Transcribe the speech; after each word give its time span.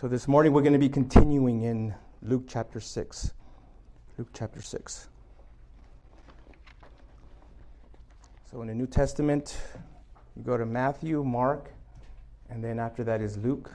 So 0.00 0.06
this 0.06 0.28
morning 0.28 0.52
we're 0.52 0.62
going 0.62 0.74
to 0.74 0.78
be 0.78 0.88
continuing 0.88 1.62
in 1.62 1.92
Luke 2.22 2.44
chapter 2.46 2.78
6. 2.78 3.32
Luke 4.16 4.28
chapter 4.32 4.62
6. 4.62 5.08
So 8.48 8.62
in 8.62 8.68
the 8.68 8.76
New 8.76 8.86
Testament, 8.86 9.58
you 10.36 10.44
go 10.44 10.56
to 10.56 10.64
Matthew, 10.64 11.24
Mark, 11.24 11.72
and 12.48 12.62
then 12.62 12.78
after 12.78 13.02
that 13.02 13.20
is 13.20 13.38
Luke. 13.38 13.72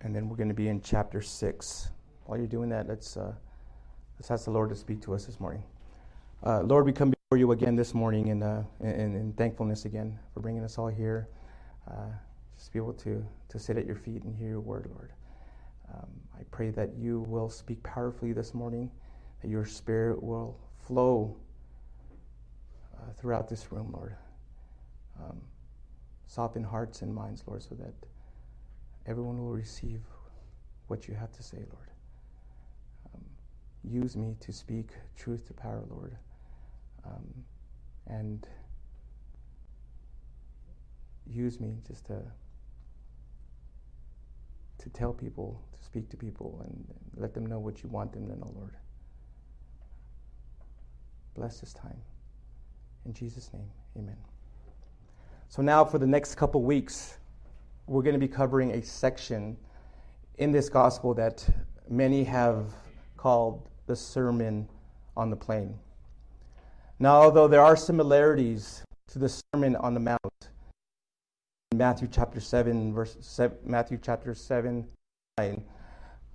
And 0.00 0.12
then 0.12 0.28
we're 0.28 0.34
going 0.34 0.48
to 0.48 0.56
be 0.56 0.66
in 0.66 0.80
chapter 0.80 1.22
6. 1.22 1.90
While 2.24 2.38
you're 2.38 2.48
doing 2.48 2.70
that, 2.70 2.88
let's, 2.88 3.16
uh, 3.16 3.32
let's 4.18 4.28
ask 4.32 4.46
the 4.46 4.50
Lord 4.50 4.70
to 4.70 4.74
speak 4.74 5.00
to 5.02 5.14
us 5.14 5.26
this 5.26 5.38
morning. 5.38 5.62
Uh, 6.44 6.62
Lord, 6.62 6.84
we 6.84 6.92
come 6.92 7.10
before 7.10 7.38
you 7.38 7.52
again 7.52 7.76
this 7.76 7.94
morning 7.94 8.26
in, 8.26 8.42
uh, 8.42 8.64
in, 8.80 9.14
in, 9.14 9.32
thankfulness 9.34 9.84
again 9.84 10.18
for 10.34 10.40
bringing 10.40 10.64
us 10.64 10.78
all 10.78 10.88
here. 10.88 11.28
Uh, 11.88 12.08
just 12.56 12.72
be 12.72 12.78
able 12.78 12.94
to, 12.94 13.24
to 13.48 13.58
sit 13.58 13.76
at 13.76 13.86
your 13.86 13.96
feet 13.96 14.22
and 14.24 14.34
hear 14.34 14.48
your 14.48 14.60
word, 14.60 14.88
Lord. 14.92 15.12
Um, 15.92 16.08
I 16.38 16.42
pray 16.50 16.70
that 16.70 16.96
you 16.96 17.20
will 17.20 17.48
speak 17.48 17.82
powerfully 17.82 18.32
this 18.32 18.54
morning, 18.54 18.90
that 19.42 19.48
your 19.48 19.64
spirit 19.64 20.22
will 20.22 20.58
flow 20.86 21.36
uh, 22.94 23.12
throughout 23.16 23.48
this 23.48 23.70
room, 23.70 23.90
Lord. 23.92 24.16
Um, 25.18 25.40
soften 26.26 26.64
hearts 26.64 27.02
and 27.02 27.14
minds, 27.14 27.44
Lord, 27.46 27.62
so 27.62 27.74
that 27.76 27.94
everyone 29.06 29.38
will 29.38 29.52
receive 29.52 30.00
what 30.88 31.08
you 31.08 31.14
have 31.14 31.32
to 31.32 31.42
say, 31.42 31.58
Lord. 31.58 31.90
Um, 33.14 33.22
use 33.84 34.16
me 34.16 34.34
to 34.40 34.52
speak 34.52 34.90
truth 35.16 35.46
to 35.48 35.54
power, 35.54 35.84
Lord. 35.88 36.16
Um, 37.04 37.44
and 38.08 38.46
use 41.28 41.60
me 41.60 41.76
just 41.86 42.06
to 42.06 42.22
to 44.86 44.90
tell 44.90 45.12
people, 45.12 45.60
to 45.76 45.84
speak 45.84 46.08
to 46.08 46.16
people, 46.16 46.62
and 46.64 46.94
let 47.16 47.34
them 47.34 47.44
know 47.44 47.58
what 47.58 47.82
you 47.82 47.88
want 47.88 48.12
them 48.12 48.28
to 48.28 48.38
know, 48.38 48.52
Lord. 48.54 48.76
Bless 51.34 51.58
this 51.58 51.72
time. 51.72 51.98
In 53.04 53.12
Jesus' 53.12 53.50
name, 53.52 53.68
amen. 53.98 54.16
So, 55.48 55.60
now 55.60 55.84
for 55.84 55.98
the 55.98 56.06
next 56.06 56.36
couple 56.36 56.62
weeks, 56.62 57.18
we're 57.88 58.02
going 58.02 58.14
to 58.14 58.20
be 58.20 58.28
covering 58.28 58.74
a 58.74 58.82
section 58.82 59.56
in 60.38 60.52
this 60.52 60.68
gospel 60.68 61.14
that 61.14 61.44
many 61.88 62.22
have 62.22 62.72
called 63.16 63.68
the 63.86 63.96
Sermon 63.96 64.68
on 65.16 65.30
the 65.30 65.36
Plain. 65.36 65.76
Now, 67.00 67.22
although 67.22 67.48
there 67.48 67.62
are 67.62 67.76
similarities 67.76 68.84
to 69.08 69.18
the 69.18 69.42
Sermon 69.52 69.74
on 69.76 69.94
the 69.94 70.00
Mount, 70.00 70.50
Matthew 71.76 72.08
chapter 72.10 72.40
7, 72.40 72.94
verse 72.94 73.16
seven, 73.20 73.58
Matthew 73.64 73.98
chapter 74.00 74.34
7, 74.34 74.86
9, 75.38 75.64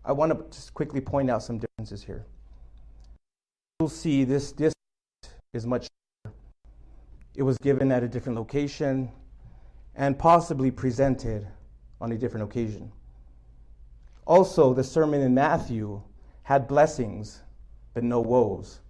I 0.06 0.12
want 0.12 0.32
to 0.32 0.56
just 0.56 0.74
quickly 0.74 1.02
point 1.02 1.30
out 1.30 1.42
some 1.44 1.58
differences 1.58 2.04
here. 2.04 2.26
You'll 3.80 3.90
see 3.90 4.24
this 4.24 4.52
this 4.52 4.74
is 5.54 5.66
much 5.66 5.88
it 7.36 7.44
was 7.44 7.58
given 7.58 7.92
at 7.92 8.04
a 8.04 8.08
different 8.08 8.38
location 8.38 9.12
and 9.96 10.18
possibly 10.18 10.70
presented 10.70 11.48
on 12.00 12.12
a 12.12 12.18
different 12.18 12.44
occasion. 12.44 12.92
Also, 14.26 14.74
the 14.74 14.84
sermon 14.84 15.22
in 15.22 15.34
Matthew 15.34 16.02
had 16.44 16.68
blessings 16.68 17.42
but 17.94 18.04
no 18.04 18.22
woes. 18.22 18.82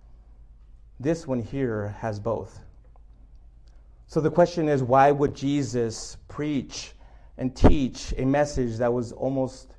This 1.00 1.26
one 1.28 1.42
here 1.42 1.96
has 2.00 2.20
both. 2.20 2.60
So 4.12 4.20
the 4.20 4.30
question 4.30 4.67
is 4.67 4.84
why 4.84 5.09
would 5.09 5.34
Jesus 5.34 6.17
preach 6.28 6.92
and 7.38 7.56
teach 7.56 8.14
a 8.17 8.26
message 8.26 8.76
that 8.76 8.92
was 8.92 9.14
almost 9.14 9.78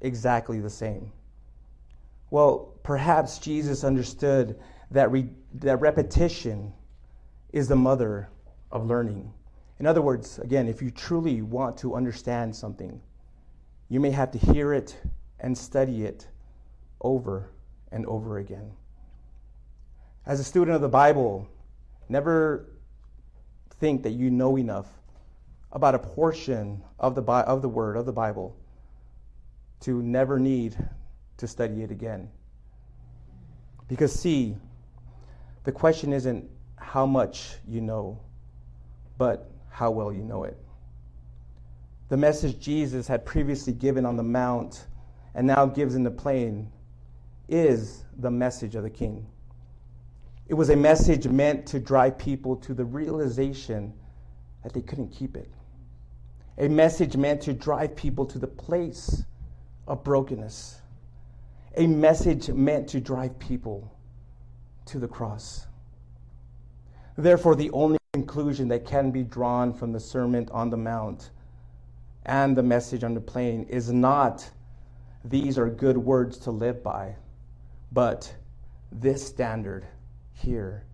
exactly 0.00 0.58
the 0.58 0.68
same? 0.68 1.12
Well, 2.32 2.74
perhaps 2.82 3.38
Jesus 3.38 3.84
understood 3.84 4.58
that, 4.90 5.12
re- 5.12 5.30
that 5.54 5.80
repetition 5.80 6.72
is 7.52 7.68
the 7.68 7.76
mother 7.76 8.28
of 8.72 8.84
learning. 8.84 9.32
In 9.78 9.86
other 9.86 10.02
words, 10.02 10.40
again, 10.40 10.66
if 10.66 10.82
you 10.82 10.90
truly 10.90 11.40
want 11.42 11.76
to 11.76 11.94
understand 11.94 12.56
something, 12.56 13.00
you 13.88 14.00
may 14.00 14.10
have 14.10 14.32
to 14.32 14.38
hear 14.38 14.72
it 14.72 14.98
and 15.38 15.56
study 15.56 16.02
it 16.02 16.26
over 17.00 17.52
and 17.92 18.04
over 18.06 18.38
again. 18.38 18.72
As 20.26 20.40
a 20.40 20.44
student 20.44 20.74
of 20.74 20.82
the 20.82 20.88
Bible, 20.88 21.46
never 22.08 22.66
think 23.78 24.02
that 24.02 24.10
you 24.10 24.30
know 24.30 24.56
enough 24.58 24.86
about 25.72 25.94
a 25.94 25.98
portion 25.98 26.82
of 26.98 27.14
the, 27.14 27.22
of 27.22 27.62
the 27.62 27.68
Word, 27.68 27.96
of 27.96 28.06
the 28.06 28.12
Bible, 28.12 28.56
to 29.80 30.02
never 30.02 30.38
need 30.38 30.76
to 31.36 31.46
study 31.46 31.82
it 31.82 31.90
again. 31.90 32.30
Because, 33.86 34.12
see, 34.12 34.56
the 35.64 35.72
question 35.72 36.12
isn't 36.12 36.48
how 36.76 37.06
much 37.06 37.56
you 37.66 37.80
know, 37.80 38.20
but 39.16 39.50
how 39.70 39.90
well 39.90 40.12
you 40.12 40.24
know 40.24 40.44
it. 40.44 40.56
The 42.08 42.16
message 42.16 42.58
Jesus 42.58 43.06
had 43.06 43.24
previously 43.24 43.72
given 43.72 44.06
on 44.06 44.16
the 44.16 44.22
Mount 44.22 44.86
and 45.34 45.46
now 45.46 45.66
gives 45.66 45.94
in 45.94 46.02
the 46.02 46.10
plain 46.10 46.72
is 47.48 48.04
the 48.18 48.30
message 48.30 48.74
of 48.74 48.82
the 48.82 48.90
King. 48.90 49.26
It 50.48 50.54
was 50.54 50.70
a 50.70 50.76
message 50.76 51.28
meant 51.28 51.66
to 51.66 51.78
drive 51.78 52.16
people 52.16 52.56
to 52.56 52.72
the 52.72 52.84
realization 52.84 53.92
that 54.62 54.72
they 54.72 54.80
couldn't 54.80 55.08
keep 55.08 55.36
it. 55.36 55.50
A 56.56 56.68
message 56.68 57.16
meant 57.16 57.42
to 57.42 57.52
drive 57.52 57.94
people 57.94 58.24
to 58.26 58.38
the 58.38 58.46
place 58.46 59.24
of 59.86 60.02
brokenness. 60.02 60.80
A 61.76 61.86
message 61.86 62.48
meant 62.48 62.88
to 62.88 63.00
drive 63.00 63.38
people 63.38 63.94
to 64.86 64.98
the 64.98 65.06
cross. 65.06 65.66
Therefore, 67.16 67.54
the 67.54 67.70
only 67.70 67.98
conclusion 68.14 68.68
that 68.68 68.86
can 68.86 69.10
be 69.10 69.22
drawn 69.22 69.74
from 69.74 69.92
the 69.92 70.00
Sermon 70.00 70.48
on 70.50 70.70
the 70.70 70.76
Mount 70.76 71.30
and 72.24 72.56
the 72.56 72.62
message 72.62 73.04
on 73.04 73.14
the 73.14 73.20
plain 73.20 73.64
is 73.64 73.92
not 73.92 74.48
these 75.24 75.58
are 75.58 75.68
good 75.68 75.98
words 75.98 76.38
to 76.38 76.50
live 76.50 76.82
by, 76.82 77.16
but 77.92 78.34
this 78.90 79.26
standard 79.26 79.86
here 80.38 80.84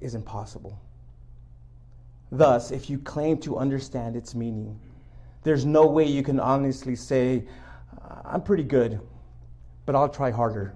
is 0.00 0.14
impossible. 0.14 0.78
Thus, 2.30 2.70
if 2.70 2.88
you 2.88 2.98
claim 2.98 3.38
to 3.38 3.58
understand 3.58 4.16
its 4.16 4.34
meaning, 4.34 4.78
there's 5.42 5.66
no 5.66 5.86
way 5.86 6.04
you 6.04 6.22
can 6.22 6.40
honestly 6.40 6.94
say, 6.94 7.44
I'm 8.24 8.42
pretty 8.42 8.62
good, 8.62 9.00
but 9.86 9.94
I'll 9.94 10.08
try 10.08 10.30
harder. 10.30 10.74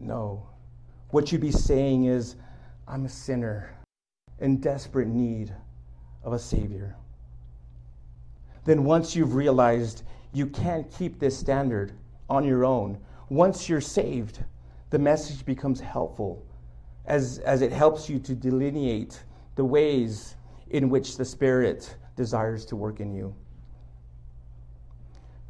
No. 0.00 0.46
What 1.10 1.30
you'd 1.30 1.40
be 1.40 1.52
saying 1.52 2.04
is, 2.04 2.36
I'm 2.86 3.04
a 3.04 3.08
sinner 3.08 3.74
in 4.40 4.58
desperate 4.58 5.08
need 5.08 5.54
of 6.24 6.32
a 6.32 6.38
Savior. 6.38 6.96
Then, 8.64 8.84
once 8.84 9.14
you've 9.14 9.34
realized 9.34 10.02
you 10.32 10.46
can't 10.46 10.90
keep 10.90 11.18
this 11.18 11.38
standard 11.38 11.92
on 12.28 12.44
your 12.44 12.64
own, 12.64 12.98
once 13.28 13.68
you're 13.68 13.80
saved, 13.80 14.42
the 14.90 14.98
message 14.98 15.44
becomes 15.44 15.80
helpful 15.80 16.44
as, 17.08 17.38
as 17.38 17.62
it 17.62 17.72
helps 17.72 18.08
you 18.08 18.18
to 18.20 18.34
delineate 18.34 19.24
the 19.56 19.64
ways 19.64 20.36
in 20.70 20.90
which 20.90 21.16
the 21.16 21.24
Spirit 21.24 21.96
desires 22.14 22.64
to 22.66 22.76
work 22.76 23.00
in 23.00 23.12
you. 23.12 23.34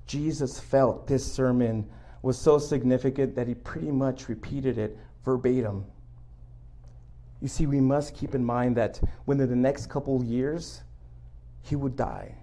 Jesus 0.06 0.58
felt 0.58 1.06
this 1.06 1.30
sermon 1.30 1.86
was 2.22 2.38
so 2.38 2.58
significant 2.58 3.34
that 3.34 3.48
he 3.48 3.54
pretty 3.54 3.90
much 3.90 4.28
repeated 4.28 4.78
it 4.78 4.96
verbatim. 5.24 5.84
You 7.40 7.48
see, 7.48 7.66
we 7.66 7.80
must 7.80 8.14
keep 8.14 8.34
in 8.34 8.44
mind 8.44 8.76
that 8.76 9.00
within 9.26 9.50
the 9.50 9.56
next 9.56 9.90
couple 9.90 10.24
years, 10.24 10.82
he 11.62 11.76
would 11.76 11.96
die. 11.96 12.36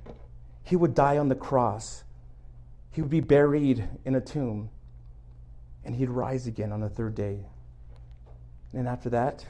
He 0.63 0.75
would 0.75 0.93
die 0.93 1.17
on 1.17 1.29
the 1.29 1.35
cross. 1.35 2.03
He 2.91 3.01
would 3.01 3.09
be 3.09 3.21
buried 3.21 3.87
in 4.03 4.15
a 4.15 4.21
tomb. 4.21 4.69
And 5.83 5.95
he'd 5.95 6.09
rise 6.09 6.47
again 6.47 6.71
on 6.71 6.81
the 6.81 6.89
third 6.89 7.15
day. 7.15 7.45
And 8.75 8.89
after 8.89 9.09
that, 9.09 9.45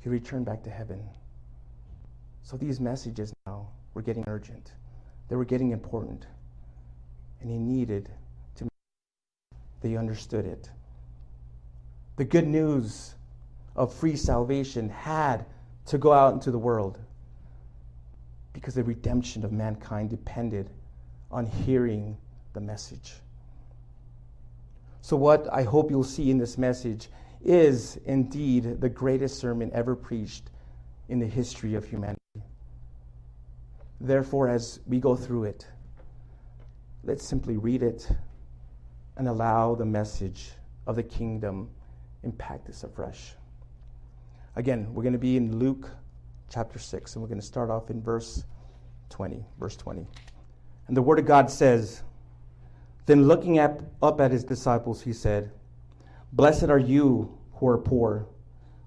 he 0.00 0.08
returned 0.08 0.44
back 0.44 0.64
to 0.64 0.70
heaven. 0.70 1.02
So 2.42 2.56
these 2.56 2.80
messages 2.80 3.32
now 3.46 3.68
were 3.94 4.02
getting 4.02 4.24
urgent. 4.26 4.72
They 5.28 5.36
were 5.36 5.44
getting 5.44 5.70
important. 5.70 6.26
And 7.40 7.50
he 7.50 7.58
needed 7.58 8.10
to 8.56 8.64
make 8.64 8.70
sure 9.52 9.60
they 9.80 9.96
understood 9.96 10.44
it. 10.44 10.68
The 12.16 12.24
good 12.24 12.48
news 12.48 13.14
of 13.76 13.94
free 13.94 14.16
salvation 14.16 14.88
had 14.88 15.46
to 15.86 15.98
go 15.98 16.12
out 16.12 16.34
into 16.34 16.50
the 16.50 16.58
world 16.58 16.98
because 18.52 18.74
the 18.74 18.82
redemption 18.82 19.44
of 19.44 19.52
mankind 19.52 20.10
depended 20.10 20.70
on 21.30 21.46
hearing 21.46 22.16
the 22.54 22.60
message. 22.60 23.14
So, 25.02 25.16
what 25.16 25.46
I 25.52 25.62
hope 25.62 25.90
you'll 25.90 26.02
see 26.02 26.30
in 26.30 26.38
this 26.38 26.58
message 26.58 27.08
is 27.44 27.98
indeed 28.04 28.80
the 28.80 28.88
greatest 28.88 29.38
sermon 29.38 29.70
ever 29.72 29.94
preached 29.94 30.50
in 31.08 31.18
the 31.18 31.26
history 31.26 31.74
of 31.74 31.84
humanity. 31.84 32.20
Therefore, 34.00 34.48
as 34.48 34.80
we 34.86 34.98
go 34.98 35.16
through 35.16 35.44
it, 35.44 35.66
let's 37.04 37.24
simply 37.24 37.56
read 37.56 37.82
it 37.82 38.08
and 39.16 39.28
allow 39.28 39.74
the 39.74 39.86
message 39.86 40.50
of 40.86 40.96
the 40.96 41.02
kingdom 41.02 41.70
impact 42.22 42.68
us 42.68 42.84
afresh. 42.84 43.34
Again, 44.56 44.92
we're 44.92 45.02
going 45.02 45.12
to 45.12 45.18
be 45.18 45.36
in 45.36 45.58
Luke 45.58 45.90
chapter 46.50 46.78
6, 46.78 47.14
and 47.14 47.22
we're 47.22 47.28
going 47.28 47.40
to 47.40 47.46
start 47.46 47.70
off 47.70 47.90
in 47.90 48.02
verse 48.02 48.44
20. 49.10 49.44
Verse 49.58 49.76
20. 49.76 50.06
And 50.88 50.96
the 50.96 51.02
Word 51.02 51.18
of 51.18 51.26
God 51.26 51.50
says, 51.50 52.02
Then 53.06 53.26
looking 53.26 53.58
at, 53.58 53.80
up 54.02 54.20
at 54.20 54.30
his 54.30 54.44
disciples, 54.44 55.02
he 55.02 55.12
said, 55.12 55.50
Blessed 56.32 56.64
are 56.64 56.78
you 56.78 57.36
who 57.54 57.68
are 57.68 57.78
poor, 57.78 58.26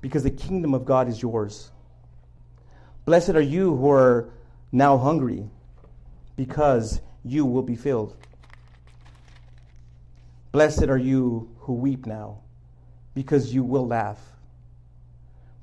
because 0.01 0.23
the 0.23 0.29
kingdom 0.29 0.73
of 0.73 0.85
God 0.85 1.07
is 1.07 1.21
yours. 1.21 1.71
Blessed 3.05 3.31
are 3.31 3.41
you 3.41 3.75
who 3.75 3.89
are 3.89 4.29
now 4.71 4.97
hungry, 4.97 5.49
because 6.35 7.01
you 7.23 7.45
will 7.45 7.63
be 7.63 7.75
filled. 7.75 8.15
Blessed 10.51 10.83
are 10.83 10.97
you 10.97 11.49
who 11.59 11.73
weep 11.73 12.05
now, 12.05 12.39
because 13.15 13.53
you 13.53 13.63
will 13.63 13.87
laugh. 13.87 14.19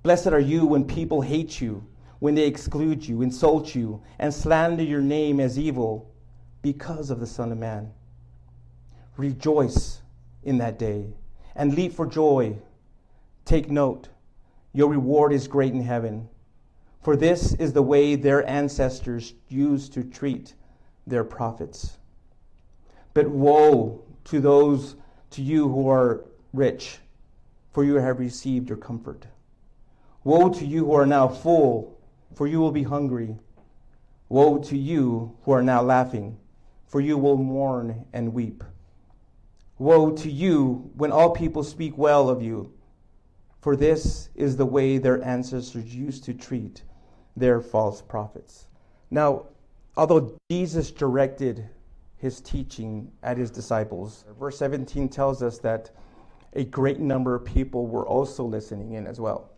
Blessed 0.03 0.29
are 0.29 0.41
you 0.41 0.67
when 0.67 0.85
people 0.85 1.21
hate 1.21 1.61
you, 1.61 1.87
when 2.19 2.35
they 2.35 2.47
exclude 2.47 3.07
you, 3.07 3.23
insult 3.23 3.75
you, 3.75 4.03
and 4.19 4.33
slander 4.33 4.83
your 4.83 5.01
name 5.01 5.39
as 5.39 5.59
evil 5.59 6.11
because 6.63 7.11
of 7.11 7.21
the 7.21 7.27
Son 7.27 7.53
of 7.53 7.59
Man. 7.59 7.93
Rejoice 9.17 10.01
in 10.43 10.59
that 10.59 10.79
day 10.79 11.13
and 11.57 11.75
leap 11.75 11.93
for 11.93 12.07
joy. 12.07 12.57
Take 13.45 13.71
note, 13.71 14.09
your 14.73 14.91
reward 14.91 15.33
is 15.33 15.49
great 15.49 15.73
in 15.73 15.83
heaven. 15.83 16.29
For 17.03 17.17
this 17.17 17.55
is 17.55 17.73
the 17.73 17.83
way 17.83 18.15
their 18.15 18.47
ancestors 18.49 19.35
used 19.49 19.93
to 19.95 20.05
treat 20.05 20.55
their 21.07 21.25
prophets. 21.25 21.99
But 23.15 23.29
woe 23.29 24.03
to 24.25 24.41
those 24.41 24.97
to 25.31 25.43
you 25.43 25.69
who 25.69 25.89
are 25.89 26.25
rich, 26.53 26.99
for 27.73 27.85
you 27.85 27.95
have 27.95 28.19
received 28.19 28.69
your 28.69 28.79
comfort. 28.79 29.27
Woe 30.25 30.49
to 30.51 30.67
you 30.67 30.87
who 30.87 30.95
are 30.95 31.07
now 31.07 31.29
full, 31.29 31.97
for 32.35 32.47
you 32.47 32.59
will 32.59 32.73
be 32.73 32.83
hungry. 32.83 33.37
Woe 34.29 34.59
to 34.59 34.77
you 34.77 35.37
who 35.45 35.53
are 35.53 35.63
now 35.63 35.83
laughing, 35.83 36.37
for 36.87 37.01
you 37.01 37.17
will 37.17 37.37
mourn 37.37 38.05
and 38.13 38.35
weep. 38.35 38.65
Woe 39.79 40.11
to 40.13 40.31
you 40.31 40.91
when 40.95 41.13
all 41.13 41.31
people 41.31 41.63
speak 41.63 41.99
well 41.99 42.29
of 42.31 42.43
you, 42.43 42.73
for 43.61 43.77
this 43.77 44.31
is 44.35 44.57
the 44.57 44.65
way 44.65 44.97
their 44.97 45.23
ancestors 45.23 45.95
used 45.95 46.25
to 46.25 46.35
treat 46.35 46.83
their 47.37 47.61
false 47.61 48.01
prophets. 48.01 48.69
Now, 49.11 49.47
although 49.97 50.39
Jesus 50.51 50.91
directed 50.91 51.69
his 52.17 52.41
teaching 52.41 53.13
at 53.23 53.37
his 53.37 53.51
disciples, 53.51 54.25
verse 54.39 54.57
17 54.59 55.09
tells 55.11 55.43
us 55.43 55.59
that 55.59 55.91
a 56.55 56.65
great 56.65 57.01
number 57.01 57.35
of 57.35 57.45
people 57.45 57.87
were 57.87 58.07
also 58.07 58.45
listening 58.45 58.93
in 58.93 59.07
as 59.07 59.21
well. 59.21 59.51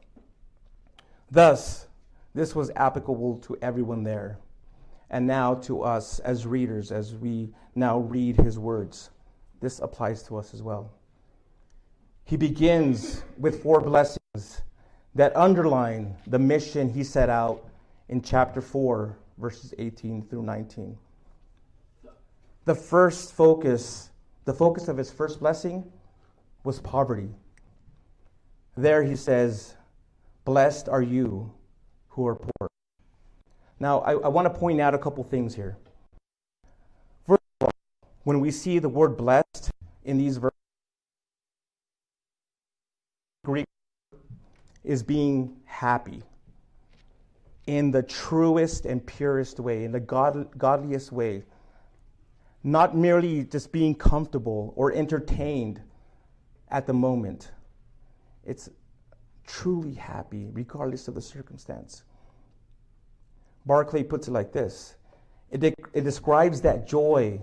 Thus, 1.30 1.86
this 2.34 2.56
was 2.56 2.70
applicable 2.74 3.38
to 3.38 3.56
everyone 3.62 4.02
there, 4.02 4.38
and 5.10 5.26
now 5.26 5.54
to 5.54 5.82
us 5.82 6.18
as 6.20 6.46
readers 6.46 6.90
as 6.90 7.14
we 7.14 7.50
now 7.74 7.98
read 7.98 8.36
his 8.36 8.58
words. 8.58 9.10
This 9.60 9.80
applies 9.80 10.22
to 10.24 10.36
us 10.36 10.54
as 10.54 10.62
well. 10.62 10.92
He 12.24 12.36
begins 12.36 13.22
with 13.38 13.62
four 13.62 13.80
blessings 13.80 14.62
that 15.14 15.34
underline 15.36 16.14
the 16.26 16.38
mission 16.38 16.92
he 16.92 17.02
set 17.02 17.28
out 17.28 17.64
in 18.08 18.22
chapter 18.22 18.60
4, 18.60 19.16
verses 19.38 19.74
18 19.78 20.26
through 20.28 20.42
19. 20.42 20.96
The 22.66 22.74
first 22.74 23.32
focus, 23.32 24.10
the 24.44 24.52
focus 24.52 24.88
of 24.88 24.96
his 24.96 25.10
first 25.10 25.40
blessing 25.40 25.90
was 26.64 26.80
poverty. 26.80 27.30
There 28.76 29.02
he 29.02 29.16
says, 29.16 29.74
Blessed 30.44 30.88
are 30.88 31.02
you 31.02 31.52
who 32.08 32.26
are 32.26 32.36
poor. 32.36 32.68
Now, 33.80 34.00
I, 34.00 34.12
I 34.12 34.28
want 34.28 34.52
to 34.52 34.58
point 34.58 34.80
out 34.80 34.94
a 34.94 34.98
couple 34.98 35.24
things 35.24 35.54
here. 35.54 35.78
When 38.28 38.40
we 38.40 38.50
see 38.50 38.78
the 38.78 38.90
word 38.90 39.16
blessed 39.16 39.70
in 40.04 40.18
these 40.18 40.36
verses, 40.36 40.58
Greek 43.42 43.64
is 44.84 45.02
being 45.02 45.56
happy 45.64 46.22
in 47.66 47.90
the 47.90 48.02
truest 48.02 48.84
and 48.84 49.06
purest 49.06 49.58
way, 49.58 49.82
in 49.84 49.92
the 49.92 50.00
god, 50.00 50.58
godliest 50.58 51.10
way. 51.10 51.44
Not 52.62 52.94
merely 52.94 53.44
just 53.44 53.72
being 53.72 53.94
comfortable 53.94 54.74
or 54.76 54.92
entertained 54.92 55.80
at 56.70 56.86
the 56.86 56.92
moment. 56.92 57.50
It's 58.44 58.68
truly 59.46 59.94
happy, 59.94 60.50
regardless 60.52 61.08
of 61.08 61.14
the 61.14 61.22
circumstance. 61.22 62.02
Barclay 63.64 64.02
puts 64.02 64.28
it 64.28 64.32
like 64.32 64.52
this 64.52 64.96
it, 65.50 65.60
de- 65.60 65.74
it 65.94 66.04
describes 66.04 66.60
that 66.60 66.86
joy 66.86 67.40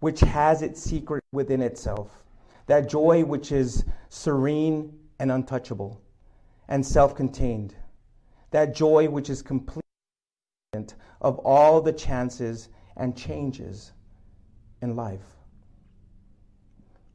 which 0.00 0.20
has 0.20 0.62
its 0.62 0.80
secret 0.80 1.24
within 1.32 1.60
itself, 1.62 2.22
that 2.66 2.88
joy 2.88 3.24
which 3.24 3.52
is 3.52 3.84
serene 4.08 4.96
and 5.18 5.32
untouchable 5.32 6.00
and 6.68 6.84
self 6.84 7.14
contained, 7.14 7.74
that 8.50 8.74
joy 8.74 9.08
which 9.08 9.30
is 9.30 9.42
complete 9.42 9.82
of 11.20 11.38
all 11.40 11.80
the 11.80 11.92
chances 11.92 12.68
and 12.96 13.16
changes 13.16 13.92
in 14.82 14.94
life. 14.94 15.36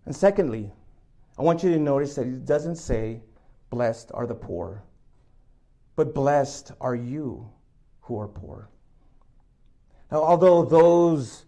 And 0.06 0.16
secondly, 0.16 0.72
I 1.38 1.42
want 1.44 1.64
you 1.64 1.72
to 1.72 1.80
notice 1.80 2.16
that 2.16 2.28
it 2.28 2.46
doesn't 2.46 2.76
say 2.76 3.22
Blessed 3.74 4.12
are 4.14 4.28
the 4.28 4.36
poor. 4.36 4.84
But 5.96 6.14
blessed 6.14 6.74
are 6.80 6.94
you 6.94 7.50
who 8.02 8.20
are 8.20 8.28
poor. 8.28 8.70
Now, 10.12 10.22
although 10.22 10.64
those 10.64 11.46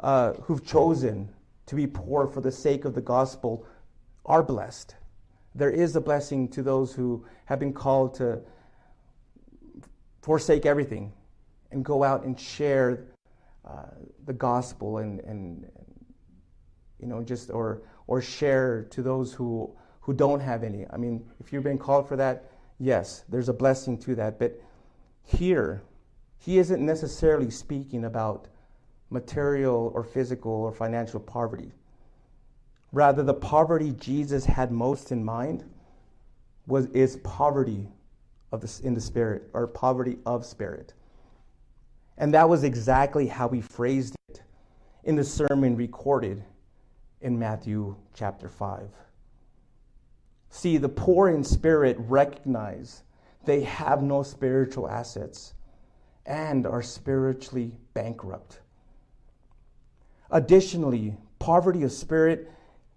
uh, 0.00 0.32
who've 0.42 0.64
chosen 0.64 1.28
to 1.66 1.74
be 1.74 1.86
poor 1.86 2.26
for 2.26 2.40
the 2.40 2.52
sake 2.52 2.84
of 2.84 2.94
the 2.94 3.00
gospel 3.00 3.66
are 4.24 4.42
blessed, 4.42 4.94
there 5.54 5.70
is 5.70 5.96
a 5.96 6.00
blessing 6.00 6.48
to 6.48 6.62
those 6.62 6.92
who 6.92 7.24
have 7.46 7.58
been 7.58 7.72
called 7.72 8.14
to 8.14 8.40
forsake 10.22 10.66
everything 10.66 11.12
and 11.70 11.84
go 11.84 12.02
out 12.02 12.24
and 12.24 12.38
share 12.38 13.06
uh, 13.64 13.86
the 14.26 14.32
gospel 14.32 14.98
and, 14.98 15.20
and, 15.20 15.66
you 17.00 17.06
know 17.06 17.22
just 17.22 17.50
or 17.50 17.82
or 18.06 18.22
share 18.22 18.84
to 18.90 19.02
those 19.02 19.32
who 19.32 19.70
who 20.00 20.14
don't 20.14 20.40
have 20.40 20.62
any. 20.62 20.86
I 20.90 20.96
mean, 20.96 21.24
if 21.40 21.52
you've 21.52 21.64
been 21.64 21.78
called 21.78 22.08
for 22.08 22.16
that, 22.16 22.50
yes, 22.78 23.24
there's 23.28 23.48
a 23.48 23.52
blessing 23.52 23.98
to 23.98 24.14
that. 24.14 24.38
But 24.38 24.60
here, 25.24 25.82
he 26.38 26.58
isn't 26.58 26.84
necessarily 26.84 27.50
speaking 27.50 28.04
about 28.04 28.46
material 29.10 29.92
or 29.94 30.02
physical 30.02 30.52
or 30.52 30.72
financial 30.72 31.20
poverty. 31.20 31.72
Rather, 32.92 33.22
the 33.22 33.34
poverty 33.34 33.92
Jesus 33.92 34.44
had 34.44 34.72
most 34.72 35.12
in 35.12 35.24
mind 35.24 35.64
was 36.66 36.86
is 36.86 37.16
poverty 37.18 37.88
of 38.52 38.60
the, 38.60 38.86
in 38.86 38.94
the 38.94 39.00
spirit 39.00 39.48
or 39.52 39.66
poverty 39.66 40.18
of 40.26 40.44
spirit. 40.44 40.94
And 42.18 42.32
that 42.34 42.48
was 42.48 42.64
exactly 42.64 43.26
how 43.26 43.48
he 43.48 43.60
phrased 43.60 44.16
it 44.28 44.42
in 45.04 45.16
the 45.16 45.24
sermon 45.24 45.76
recorded 45.76 46.42
in 47.20 47.38
Matthew 47.38 47.96
chapter 48.14 48.48
5. 48.48 48.88
See, 50.50 50.78
the 50.78 50.88
poor 50.88 51.28
in 51.28 51.44
spirit 51.44 51.96
recognize 52.00 53.02
they 53.44 53.60
have 53.62 54.02
no 54.02 54.22
spiritual 54.22 54.88
assets 54.88 55.54
and 56.24 56.66
are 56.66 56.82
spiritually 56.82 57.72
bankrupt. 57.94 58.60
Additionally, 60.30 61.16
poverty 61.38 61.82
of 61.82 61.92
spirit 61.92 62.50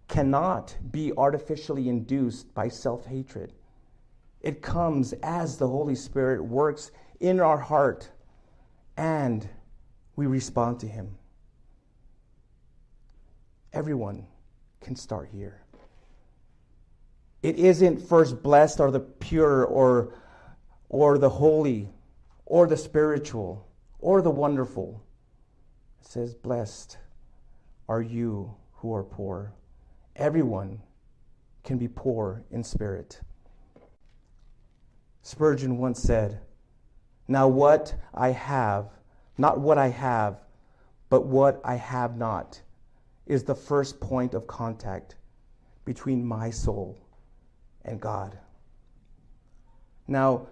cannot 0.07 0.75
be 0.91 1.13
artificially 1.15 1.87
induced 1.87 2.53
by 2.53 2.67
self 2.67 3.05
hatred. 3.05 3.53
It 4.41 4.61
comes 4.61 5.13
as 5.21 5.57
the 5.57 5.67
Holy 5.67 5.95
Spirit 5.95 6.43
works 6.43 6.91
in 7.19 7.39
our 7.39 7.57
heart 7.57 8.09
and 8.97 9.47
we 10.15 10.25
respond 10.27 10.79
to 10.79 10.87
Him. 10.87 11.17
Everyone 13.71 14.25
can 14.81 14.95
start 14.95 15.29
here. 15.31 15.61
It 17.43 17.57
isn't 17.57 18.01
first 18.01 18.41
blessed 18.41 18.79
or 18.79 18.91
the 18.91 18.99
pure 18.99 19.63
or, 19.63 20.13
or 20.89 21.17
the 21.17 21.29
holy 21.29 21.89
or 22.45 22.67
the 22.67 22.75
spiritual 22.75 23.67
or 23.99 24.21
the 24.21 24.31
wonderful. 24.31 25.03
It 26.01 26.07
says, 26.07 26.33
Blessed 26.33 26.97
are 27.89 28.03
you 28.03 28.53
who 28.71 28.93
are 28.93 29.03
poor. 29.03 29.51
Everyone 30.15 30.79
can 31.63 31.79
be 31.79 31.87
poor 31.87 32.43
in 32.51 32.63
spirit. 32.63 33.19
Spurgeon 35.23 35.79
once 35.79 35.99
said, 35.99 36.39
Now 37.27 37.47
what 37.47 37.95
I 38.13 38.29
have, 38.29 38.91
not 39.39 39.59
what 39.59 39.79
I 39.79 39.87
have, 39.87 40.43
but 41.09 41.25
what 41.25 41.59
I 41.65 41.75
have 41.75 42.15
not, 42.15 42.61
is 43.25 43.43
the 43.43 43.55
first 43.55 43.99
point 43.99 44.35
of 44.35 44.45
contact 44.45 45.15
between 45.83 46.23
my 46.23 46.51
soul 46.51 46.95
and 47.85 47.99
God. 47.99 48.37
Now, 50.07 50.47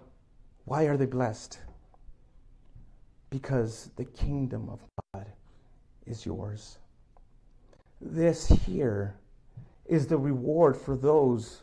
why 0.64 0.84
are 0.84 0.96
they 0.96 1.06
blessed? 1.06 1.60
Because 3.30 3.90
the 3.96 4.04
kingdom 4.04 4.68
of 4.68 4.80
God 5.14 5.26
is 6.04 6.26
yours. 6.26 6.78
This 8.00 8.46
here 8.46 9.16
is 9.86 10.06
the 10.06 10.18
reward 10.18 10.76
for 10.76 10.96
those 10.96 11.62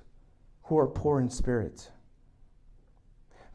who 0.63 0.77
are 0.77 0.87
poor 0.87 1.19
in 1.19 1.29
spirit. 1.29 1.91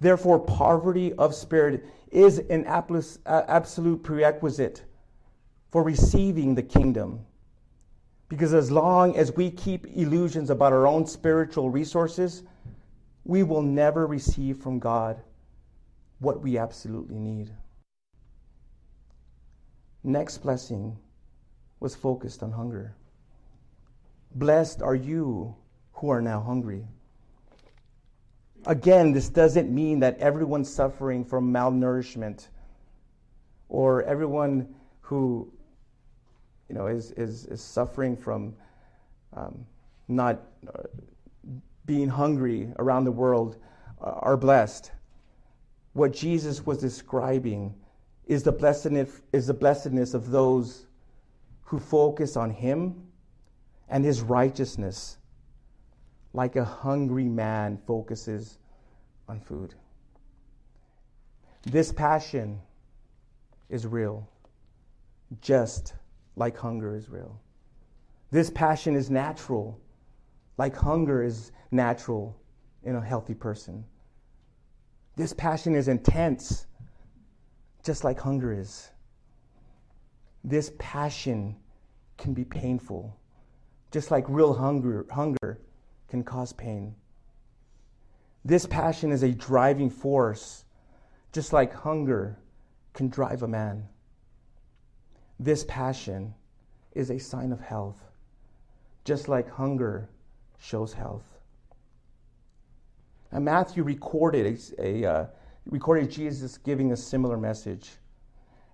Therefore, 0.01 0.39
poverty 0.39 1.13
of 1.15 1.35
spirit 1.35 1.85
is 2.11 2.39
an 2.39 2.65
absolute 2.67 4.03
prerequisite 4.03 4.85
for 5.71 5.83
receiving 5.83 6.55
the 6.55 6.63
kingdom. 6.63 7.27
Because 8.29 8.55
as 8.55 8.71
long 8.71 9.17
as 9.17 9.37
we 9.37 9.51
keep 9.51 9.87
illusions 9.89 10.51
about 10.51 10.73
our 10.73 10.87
own 10.87 11.05
spiritual 11.07 11.69
resources, 11.69 12.45
we 13.25 13.43
will 13.43 13.63
never 13.63 14.07
receive 14.07 14.57
from 14.57 14.79
God 14.79 15.21
what 16.21 16.41
we 16.41 16.57
absolutely 16.57 17.19
need. 17.19 17.51
Next 20.03 20.39
blessing 20.39 20.97
was 21.81 21.95
focused 21.95 22.43
on 22.43 22.53
hunger. 22.53 22.95
Blessed 24.35 24.83
are 24.83 24.95
you 24.95 25.57
who 25.95 26.11
are 26.11 26.23
now 26.23 26.41
hungry. 26.41 26.87
Again, 28.67 29.13
this 29.13 29.29
doesn't 29.29 29.71
mean 29.71 30.01
that 30.01 30.19
everyone 30.19 30.65
suffering 30.65 31.25
from 31.25 31.53
malnourishment 31.53 32.49
or 33.69 34.03
everyone 34.03 34.75
who 35.01 35.51
you 36.69 36.75
know, 36.75 36.87
is, 36.87 37.11
is, 37.13 37.47
is 37.47 37.61
suffering 37.61 38.17
from 38.17 38.55
um, 39.35 39.67
not 40.07 40.41
uh, 40.69 40.83
being 41.87 42.09
hungry 42.09 42.73
around 42.79 43.05
the 43.05 43.13
world 43.13 43.57
uh, 44.01 44.11
are 44.11 44.37
blessed. 44.37 44.93
What 45.95 46.13
Jesus 46.13 46.65
was 46.65 46.79
describing 46.79 47.75
is 48.27 48.45
the 48.45 48.53
blessedness, 48.53 49.21
is 49.33 49.49
the 49.49 49.55
blessedness 49.55 50.15
of 50.15 50.31
those 50.31 50.87
who 51.71 51.79
focus 51.79 52.37
on 52.37 52.51
Him 52.51 53.01
and 53.89 54.05
His 54.05 54.23
righteousness 54.23 55.19
like 56.33 56.57
a 56.57 56.65
hungry 56.65 57.29
man 57.29 57.79
focuses 57.87 58.59
on 59.29 59.39
food. 59.39 59.77
This 61.63 61.93
passion 61.93 62.61
is 63.69 63.87
real, 63.87 64.29
just 65.41 65.95
like 66.35 66.57
hunger 66.57 66.97
is 66.97 67.09
real. 67.09 67.41
This 68.33 68.51
passion 68.51 68.97
is 68.97 69.09
natural, 69.09 69.79
like 70.59 70.75
hunger 70.75 71.23
is 71.23 71.53
natural 71.71 72.37
in 72.83 72.97
a 72.97 73.01
healthy 73.01 73.35
person. 73.35 73.85
This 75.15 75.33
passion 75.33 75.77
is 75.77 75.87
intense, 75.87 76.67
just 77.85 78.03
like 78.03 78.19
hunger 78.19 78.53
is. 78.53 78.91
This 80.43 80.73
passion 80.79 81.57
can 82.17 82.35
be 82.35 82.45
painful, 82.45 83.17
just 83.91 84.11
like 84.11 84.25
real 84.29 84.55
hunger, 84.55 85.07
hunger 85.11 85.61
can 86.09 86.23
cause 86.25 86.53
pain. 86.53 86.95
This 88.45 88.67
passion 88.67 89.13
is 89.13 89.23
a 89.23 89.33
driving 89.33 89.91
force, 89.91 90.65
just 91.33 91.53
like 91.53 91.73
hunger 91.75 92.39
can 92.95 93.09
drive 93.09 93.43
a 93.43 93.49
man. 93.49 93.87
This 95.39 95.65
passion 95.65 96.35
is 96.93 97.11
a 97.11 97.19
sign 97.19 97.53
of 97.53 97.61
health, 97.61 97.99
just 99.05 99.29
like 99.29 99.49
hunger 99.49 100.09
shows 100.59 100.93
health. 100.93 101.25
Now, 103.33 103.41
Matthew 103.41 103.83
recorded 103.83 104.59
a, 104.79 105.05
a 105.05 105.11
uh, 105.11 105.27
recorded 105.67 106.11
Jesus 106.11 106.59
giving 106.59 106.93
a 106.93 106.97
similar 106.97 107.37
message, 107.37 107.91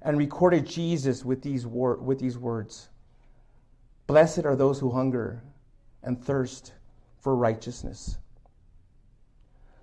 and 0.07 0.17
recorded 0.17 0.65
Jesus 0.65 1.25
with 1.25 1.43
these 1.43 1.67
wor- 1.67 1.97
with 1.97 2.21
these 2.21 2.39
words: 2.39 2.91
"Blessed 4.07 4.45
are 4.45 4.55
those 4.55 4.79
who 4.79 4.93
hunger 4.93 5.43
and 6.01 6.23
thirst 6.23 6.75
for 7.19 7.35
righteousness. 7.35 8.17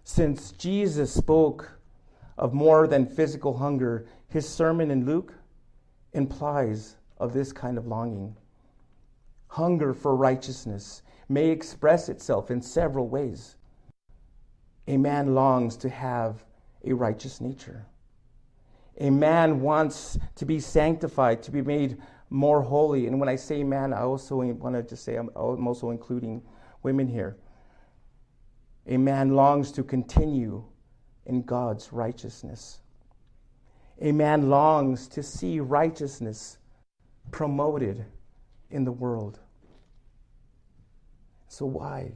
Since 0.05 0.53
Jesus 0.53 1.11
spoke 1.11 1.77
of 2.37 2.53
more 2.53 2.87
than 2.87 3.05
physical 3.05 3.57
hunger, 3.57 4.05
his 4.29 4.47
sermon 4.47 4.89
in 4.91 5.05
Luke 5.05 5.33
implies 6.13 6.95
of 7.17 7.33
this 7.33 7.51
kind 7.51 7.77
of 7.77 7.85
longing. 7.85 8.37
Hunger 9.47 9.93
for 9.93 10.15
righteousness 10.15 11.01
may 11.27 11.49
express 11.49 12.07
itself 12.07 12.49
in 12.49 12.61
several 12.61 13.09
ways. 13.09 13.57
A 14.87 14.95
man 14.95 15.35
longs 15.35 15.75
to 15.77 15.89
have 15.89 16.45
a 16.85 16.93
righteous 16.93 17.41
nature. 17.41 17.87
A 18.99 19.09
man 19.09 19.61
wants 19.61 20.17
to 20.35 20.45
be 20.45 20.59
sanctified, 20.59 21.41
to 21.43 21.51
be 21.51 21.61
made 21.61 21.97
more 22.29 22.61
holy. 22.61 23.07
And 23.07 23.19
when 23.19 23.29
I 23.29 23.35
say 23.35 23.63
man, 23.63 23.93
I 23.93 24.01
also 24.01 24.37
want 24.37 24.75
to 24.75 24.83
just 24.83 25.03
say 25.03 25.15
I'm 25.15 25.29
also 25.35 25.89
including 25.89 26.41
women 26.83 27.07
here. 27.07 27.37
A 28.87 28.97
man 28.97 29.35
longs 29.35 29.71
to 29.73 29.83
continue 29.83 30.63
in 31.25 31.43
God's 31.43 31.93
righteousness. 31.93 32.79
A 34.01 34.11
man 34.11 34.49
longs 34.49 35.07
to 35.09 35.23
see 35.23 35.59
righteousness 35.59 36.57
promoted 37.31 38.05
in 38.69 38.83
the 38.83 38.91
world. 38.91 39.39
So, 41.47 41.65
why 41.65 42.13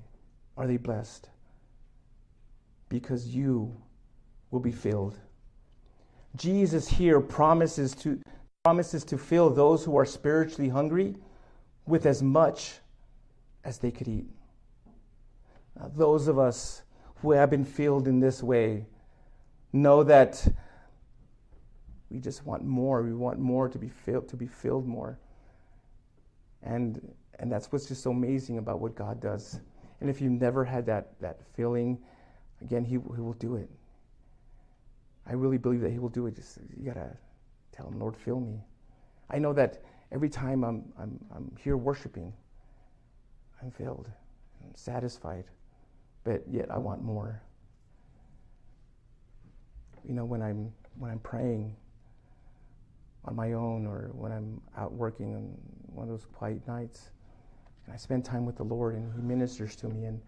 are 0.58 0.68
they 0.68 0.78
blessed? 0.78 1.30
Because 2.90 3.28
you 3.28 3.80
will 4.52 4.60
be 4.60 4.72
filled. 4.72 5.20
Jesus 6.38 6.88
here 6.88 7.20
promises 7.20 7.94
to, 7.96 8.22
promises 8.64 9.04
to 9.06 9.18
fill 9.18 9.50
those 9.50 9.84
who 9.84 9.98
are 9.98 10.06
spiritually 10.06 10.70
hungry 10.70 11.16
with 11.86 12.06
as 12.06 12.22
much 12.22 12.76
as 13.64 13.80
they 13.80 13.92
could 13.92 14.08
eat. 14.08 14.28
Uh, 15.80 15.90
those 15.96 16.28
of 16.28 16.38
us 16.40 16.84
who 17.18 17.32
have 17.32 17.50
been 17.50 17.66
filled 17.66 18.08
in 18.08 18.20
this 18.20 18.44
way 18.44 18.86
know 19.74 20.04
that 20.04 20.48
we 22.10 22.20
just 22.20 22.46
want 22.46 22.64
more. 22.64 23.02
We 23.02 23.14
want 23.14 23.40
more 23.40 23.68
to 23.68 23.78
be 23.78 23.90
filled, 23.90 24.30
to 24.30 24.38
be 24.38 24.48
filled 24.48 24.88
more. 24.88 25.20
And, 26.64 27.02
and 27.40 27.52
that's 27.52 27.72
what's 27.72 27.88
just 27.88 28.04
so 28.04 28.12
amazing 28.12 28.58
about 28.58 28.80
what 28.80 28.96
God 28.96 29.20
does. 29.20 29.60
And 30.00 30.10
if 30.10 30.22
you've 30.22 30.32
never 30.32 30.64
had 30.64 30.86
that, 30.86 31.20
that 31.20 31.40
feeling, 31.56 31.98
again, 32.62 32.86
he, 32.86 32.92
he 32.92 32.98
will 32.98 33.34
do 33.40 33.56
it. 33.56 33.70
I 35.28 35.34
really 35.34 35.58
believe 35.58 35.82
that 35.82 35.92
He 35.92 36.00
will 36.00 36.10
do 36.10 36.28
it. 36.28 36.36
Just 36.36 36.60
you 36.76 36.86
gotta 36.86 37.16
tell 37.72 37.88
Him, 37.88 38.00
Lord, 38.00 38.16
fill 38.16 38.40
me. 38.40 38.64
I 39.30 39.40
know 39.40 39.54
that 39.54 39.84
every 40.12 40.30
time 40.30 40.64
I'm, 40.64 40.86
I'm, 40.98 41.20
I'm 41.36 41.52
here 41.60 41.78
worshiping, 41.78 42.32
I'm 43.62 43.72
filled 43.72 44.10
and 44.64 44.78
satisfied 44.78 45.46
but 46.28 46.44
yet 46.52 46.70
I 46.70 46.78
want 46.78 47.02
more. 47.02 47.42
You 50.04 50.14
know, 50.14 50.26
when 50.26 50.42
I'm 50.42 50.74
when 51.00 51.10
I'm 51.10 51.20
praying 51.20 51.74
on 53.24 53.34
my 53.34 53.54
own 53.54 53.88
or 53.88 54.10
when 54.12 54.34
I'm 54.34 54.60
out 54.76 54.92
working 54.92 55.36
on 55.36 55.58
one 55.86 56.04
of 56.04 56.10
those 56.10 56.26
quiet 56.34 56.68
nights, 56.68 57.12
and 57.86 57.94
I 57.94 57.98
spend 57.98 58.26
time 58.26 58.46
with 58.46 58.58
the 58.58 58.66
Lord 58.66 58.96
and 58.96 59.14
He 59.14 59.22
ministers 59.22 59.78
to 59.78 59.88
me 59.88 60.04
and 60.04 60.20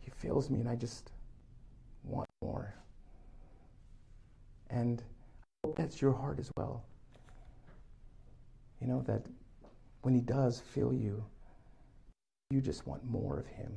He 0.00 0.10
fills 0.10 0.48
me 0.48 0.60
and 0.60 0.68
I 0.68 0.76
just 0.76 1.10
want 2.02 2.30
more. 2.42 2.74
And 4.70 5.02
I 5.64 5.68
hope 5.68 5.76
that's 5.76 6.00
your 6.00 6.12
heart 6.12 6.38
as 6.38 6.50
well. 6.56 6.84
You 8.80 8.86
know, 8.86 9.02
that 9.02 9.22
when 10.02 10.14
He 10.14 10.20
does 10.20 10.60
fill 10.60 10.92
you, 10.92 11.24
you 12.50 12.60
just 12.60 12.86
want 12.86 13.04
more 13.04 13.38
of 13.38 13.46
Him 13.46 13.72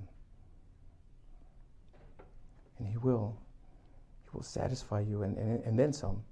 and 2.77 2.87
He 2.87 2.97
will. 2.97 3.37
He 4.23 4.29
will 4.33 4.43
satisfy 4.43 5.01
you 5.01 5.23
and, 5.23 5.37
and, 5.37 5.63
and 5.63 5.77
then 5.77 5.93
some. 5.93 6.23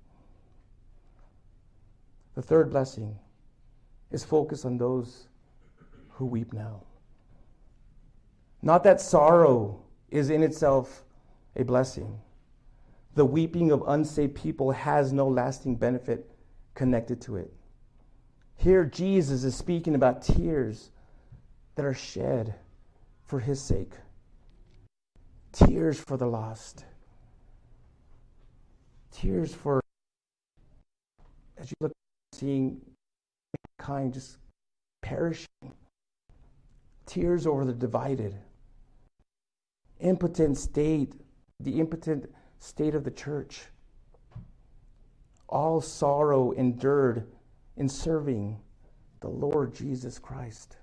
The 2.35 2.41
third 2.41 2.69
blessing 2.69 3.17
is 4.11 4.23
focus 4.23 4.65
on 4.65 4.77
those 4.77 5.27
who 6.09 6.25
weep 6.25 6.53
now. 6.53 6.81
Not 8.61 8.83
that 8.83 9.01
sorrow 9.01 9.81
is 10.09 10.29
in 10.29 10.43
itself 10.43 11.03
a 11.55 11.63
blessing. 11.63 12.19
The 13.17 13.25
weeping 13.25 13.71
of 13.71 13.83
unsaved 13.88 14.36
people 14.36 14.69
has 14.69 15.12
no 15.12 15.27
lasting 15.27 15.77
benefit 15.77 16.29
connected 16.75 17.19
to 17.21 17.38
it. 17.38 17.51
Here, 18.57 18.86
Jesus 18.86 19.43
is 19.43 19.55
speaking 19.55 19.95
about 19.95 20.21
tears 20.21 20.91
that 21.74 21.83
are 21.83 21.95
shed 21.95 22.53
for 23.25 23.39
his 23.39 23.59
sake. 23.59 23.93
Tears 25.51 26.00
for 26.00 26.15
the 26.15 26.27
lost, 26.27 26.86
tears 29.12 29.51
for, 29.51 29.81
as 31.57 31.71
you 31.71 31.75
look, 31.81 31.93
seeing 32.33 32.79
mankind 33.79 34.13
just 34.13 34.38
perishing, 35.01 35.47
tears 37.07 37.47
over 37.47 37.65
the 37.65 37.74
divided, 37.74 38.36
impotent 40.01 40.55
state, 40.55 41.13
the 41.59 41.79
impotent 41.79 42.29
state 42.59 42.95
of 42.95 43.03
the 43.03 43.11
church, 43.11 43.61
all 45.47 45.81
sorrow 45.81 46.51
endured 46.51 47.25
in 47.77 47.87
serving 47.87 48.59
the 49.21 49.29
Lord 49.29 49.73
Jesus 49.73 50.19
Christ. 50.19 50.77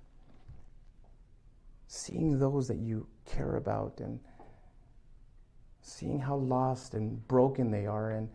Seeing 1.87 2.39
those 2.39 2.67
that 2.67 2.77
you 2.77 3.07
care 3.25 3.55
about 3.55 3.99
and 3.99 4.19
seeing 5.81 6.19
how 6.19 6.35
lost 6.35 6.93
and 6.93 7.25
broken 7.27 7.69
they 7.71 7.85
are 7.85 8.11
and 8.11 8.27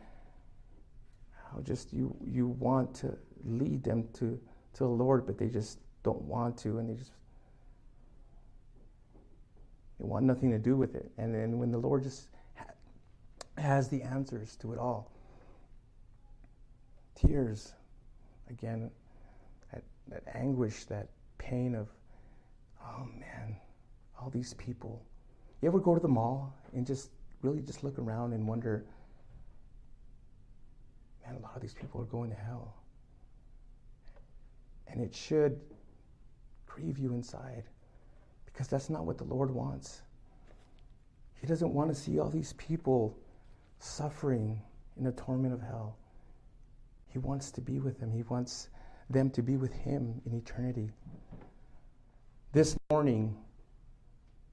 how 1.51 1.61
just 1.61 1.93
you 1.93 2.17
you 2.25 2.47
want 2.47 2.95
to 2.95 3.17
lead 3.45 3.83
them 3.83 4.09
to 4.15 4.41
to 4.75 4.85
the 4.85 4.89
Lord, 4.89 5.27
but 5.27 5.37
they 5.37 5.49
just 5.49 5.79
don't 6.03 6.23
want 6.23 6.57
to, 6.59 6.79
and 6.79 6.89
they 6.89 6.95
just 6.95 7.13
they 9.99 10.07
want 10.07 10.25
nothing 10.25 10.51
to 10.51 10.59
do 10.59 10.77
with 10.77 10.95
it. 10.95 11.11
And 11.19 11.35
then 11.35 11.59
when 11.59 11.71
the 11.71 11.79
Lord 11.79 12.03
just 12.03 12.29
has 13.61 13.89
the 13.89 14.03
answers 14.03 14.57
to 14.57 14.73
it 14.73 14.79
all, 14.79 15.11
tears, 17.15 17.73
again, 18.49 18.91
that, 19.73 19.83
that 20.09 20.23
anguish, 20.35 20.85
that 20.87 21.09
pain 21.39 21.75
of, 21.75 21.89
oh 22.83 23.07
man, 23.19 23.57
all 24.21 24.31
these 24.31 24.55
people. 24.55 25.03
You 25.61 25.69
ever 25.69 25.79
go 25.79 25.95
to 25.95 26.01
the 26.01 26.09
mall 26.09 26.55
and 26.75 26.87
just 26.87 27.11
really 27.43 27.61
just 27.61 27.85
look 27.85 27.99
around 27.99 28.33
and 28.33 28.47
wonder, 28.47 28.85
man, 31.27 31.37
a 31.37 31.43
lot 31.43 31.55
of 31.55 31.63
these 31.63 31.75
people 31.75 32.01
are 32.01 32.07
going 32.07 32.31
to 32.31 32.37
hell. 32.37 32.75
And 34.89 35.01
it 35.01 35.15
should 35.15 35.61
grieve 36.67 36.99
you 36.99 37.13
inside 37.13 37.65
because 38.47 38.69
that's 38.69 38.91
not 38.91 39.05
what 39.05 39.19
the 39.19 39.25
Lord 39.25 39.51
wants. 39.51 40.03
He 41.41 41.47
doesn't 41.47 41.73
want 41.73 41.89
to 41.91 41.95
see 41.95 42.19
all 42.19 42.29
these 42.29 42.53
people 42.55 43.17
suffering 43.81 44.63
in 44.97 45.05
the 45.05 45.13
torment 45.13 45.53
of 45.53 45.61
hell. 45.61 45.97
He 47.09 47.19
wants 47.19 47.51
to 47.53 47.61
be 47.61 47.81
with 47.81 47.99
them. 47.99 48.13
He 48.13 48.23
wants 48.23 48.69
them 49.09 49.31
to 49.31 49.43
be 49.43 49.57
with 49.57 49.73
Him 49.73 50.21
in 50.25 50.35
eternity. 50.35 50.91
This 52.53 52.77
morning 52.91 53.37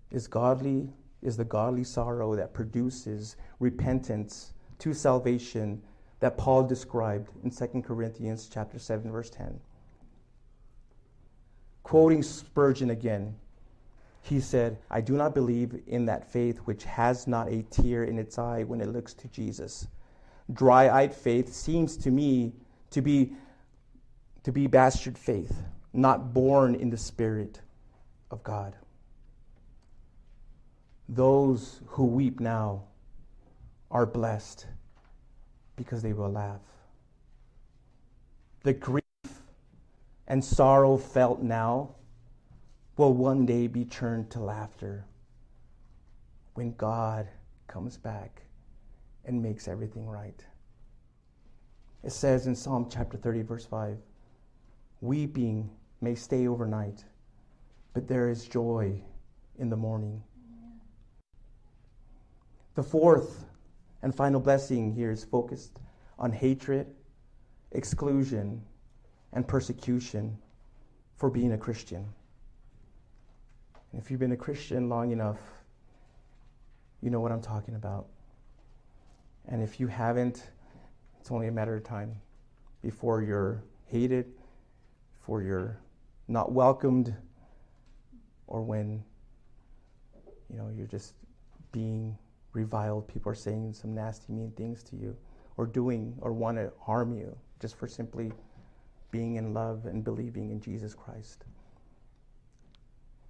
is 0.09 0.27
godly 0.27 0.93
is 1.21 1.35
the 1.35 1.43
godly 1.43 1.83
sorrow 1.83 2.35
that 2.35 2.53
produces 2.53 3.37
repentance 3.59 4.53
to 4.79 4.93
salvation 4.93 5.81
that 6.19 6.37
Paul 6.37 6.63
described 6.63 7.29
in 7.43 7.49
2 7.49 7.81
Corinthians 7.81 8.49
chapter 8.51 8.79
7 8.79 9.11
verse 9.11 9.29
10. 9.31 9.59
Quoting 11.83 12.21
Spurgeon 12.21 12.91
again, 12.91 13.35
he 14.27 14.41
said, 14.41 14.77
I 14.91 14.99
do 15.01 15.13
not 15.13 15.33
believe 15.33 15.81
in 15.87 16.05
that 16.05 16.29
faith 16.29 16.57
which 16.65 16.83
has 16.83 17.27
not 17.27 17.47
a 17.47 17.63
tear 17.63 18.03
in 18.03 18.19
its 18.19 18.37
eye 18.37 18.63
when 18.63 18.81
it 18.81 18.89
looks 18.89 19.13
to 19.15 19.27
Jesus. 19.29 19.87
Dry 20.51 20.89
eyed 20.89 21.13
faith 21.13 21.53
seems 21.53 21.95
to 21.97 22.11
me 22.11 22.53
to 22.91 23.01
be, 23.01 23.33
to 24.43 24.51
be 24.51 24.67
bastard 24.67 25.17
faith, 25.17 25.63
not 25.93 26.33
born 26.33 26.75
in 26.75 26.89
the 26.89 26.97
Spirit 26.97 27.61
of 28.29 28.43
God. 28.43 28.75
Those 31.07 31.79
who 31.87 32.05
weep 32.05 32.41
now 32.41 32.83
are 33.89 34.05
blessed 34.05 34.65
because 35.77 36.01
they 36.01 36.11
will 36.11 36.31
laugh. 36.31 36.59
The 38.63 38.73
grief 38.73 39.03
and 40.27 40.43
sorrow 40.43 40.97
felt 40.97 41.41
now 41.41 41.95
will 42.97 43.13
one 43.13 43.45
day 43.45 43.67
be 43.67 43.85
turned 43.85 44.29
to 44.31 44.39
laughter 44.39 45.05
when 46.55 46.73
God 46.73 47.27
comes 47.67 47.95
back 47.95 48.41
and 49.25 49.41
makes 49.41 49.67
everything 49.67 50.07
right. 50.07 50.43
It 52.03 52.11
says 52.11 52.47
in 52.47 52.55
Psalm 52.55 52.87
chapter 52.89 53.17
30, 53.17 53.43
verse 53.43 53.65
5 53.65 53.97
Weeping 55.01 55.69
may 56.01 56.15
stay 56.15 56.47
overnight, 56.47 57.03
but 57.93 58.07
there 58.07 58.29
is 58.29 58.47
joy 58.47 58.99
in 59.59 59.69
the 59.69 59.75
morning. 59.75 60.23
The 62.73 62.83
fourth 62.83 63.45
and 64.01 64.13
final 64.13 64.39
blessing 64.39 64.93
here 64.93 65.11
is 65.11 65.23
focused 65.23 65.79
on 66.17 66.31
hatred, 66.31 66.87
exclusion, 67.71 68.61
and 69.33 69.47
persecution 69.47 70.37
for 71.15 71.29
being 71.29 71.51
a 71.51 71.57
Christian. 71.57 72.07
And 73.91 74.01
if 74.01 74.11
you've 74.11 74.19
been 74.19 74.31
a 74.31 74.37
Christian 74.37 74.89
long 74.89 75.11
enough, 75.11 75.39
you 77.01 77.09
know 77.09 77.19
what 77.19 77.31
I'm 77.31 77.41
talking 77.41 77.75
about. 77.75 78.07
And 79.47 79.61
if 79.61 79.79
you 79.79 79.87
haven't, 79.87 80.43
it's 81.19 81.31
only 81.31 81.47
a 81.47 81.51
matter 81.51 81.75
of 81.75 81.83
time 81.83 82.15
before 82.81 83.21
you're 83.21 83.63
hated, 83.85 84.25
before 85.19 85.41
you're 85.41 85.79
not 86.27 86.51
welcomed, 86.51 87.15
or 88.47 88.61
when 88.61 89.03
you 90.49 90.57
know 90.57 90.69
you're 90.75 90.87
just 90.87 91.13
being 91.71 92.17
reviled. 92.53 93.07
People 93.07 93.31
are 93.31 93.35
saying 93.35 93.73
some 93.73 93.93
nasty, 93.93 94.33
mean 94.33 94.51
things 94.51 94.83
to 94.83 94.95
you, 94.95 95.15
or 95.57 95.65
doing 95.65 96.15
or 96.21 96.33
want 96.33 96.57
to 96.57 96.71
harm 96.79 97.13
you 97.13 97.35
just 97.59 97.75
for 97.75 97.87
simply 97.87 98.31
being 99.11 99.35
in 99.35 99.53
love 99.53 99.85
and 99.85 100.03
believing 100.03 100.49
in 100.49 100.59
Jesus 100.59 100.93
Christ. 100.93 101.45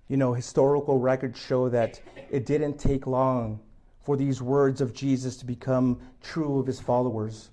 You 0.08 0.18
know, 0.18 0.34
historical 0.34 1.00
records 1.00 1.40
show 1.40 1.70
that 1.70 2.00
it 2.30 2.46
didn't 2.46 2.78
take 2.78 3.08
long 3.08 3.60
for 4.00 4.16
these 4.16 4.42
words 4.42 4.80
of 4.80 4.94
Jesus 4.94 5.36
to 5.38 5.46
become 5.46 6.00
true 6.22 6.60
of 6.60 6.68
his 6.68 6.80
followers. 6.80 7.50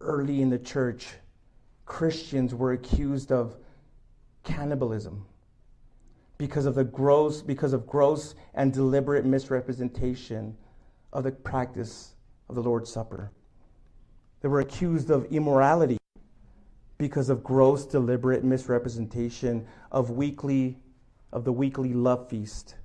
Early 0.00 0.42
in 0.42 0.48
the 0.48 0.58
church, 0.58 1.08
Christians 1.86 2.54
were 2.54 2.72
accused 2.72 3.32
of 3.32 3.56
cannibalism 4.44 5.26
because 6.38 6.66
of 6.66 6.76
the 6.76 6.84
gross 6.84 7.42
because 7.42 7.72
of 7.72 7.86
gross 7.86 8.36
and 8.54 8.72
deliberate 8.72 9.24
misrepresentation 9.24 10.56
of 11.12 11.24
the 11.24 11.32
practice 11.32 12.14
of 12.48 12.54
the 12.54 12.62
Lord's 12.62 12.92
Supper. 12.92 13.32
They 14.40 14.48
were 14.48 14.60
accused 14.60 15.10
of 15.10 15.24
immorality 15.32 15.98
because 16.96 17.28
of 17.28 17.42
gross 17.42 17.84
deliberate 17.86 18.44
misrepresentation 18.44 19.66
of 19.90 20.10
weekly 20.10 20.78
of 21.32 21.44
the 21.44 21.52
weekly 21.52 21.92
love 21.92 22.28
feast 22.28 22.76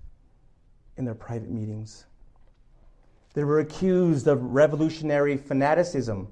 in 0.97 1.05
their 1.05 1.15
private 1.15 1.49
meetings. 1.49 2.05
They 3.33 3.43
were 3.43 3.59
accused 3.59 4.27
of 4.27 4.43
revolutionary 4.43 5.37
fanaticism 5.37 6.27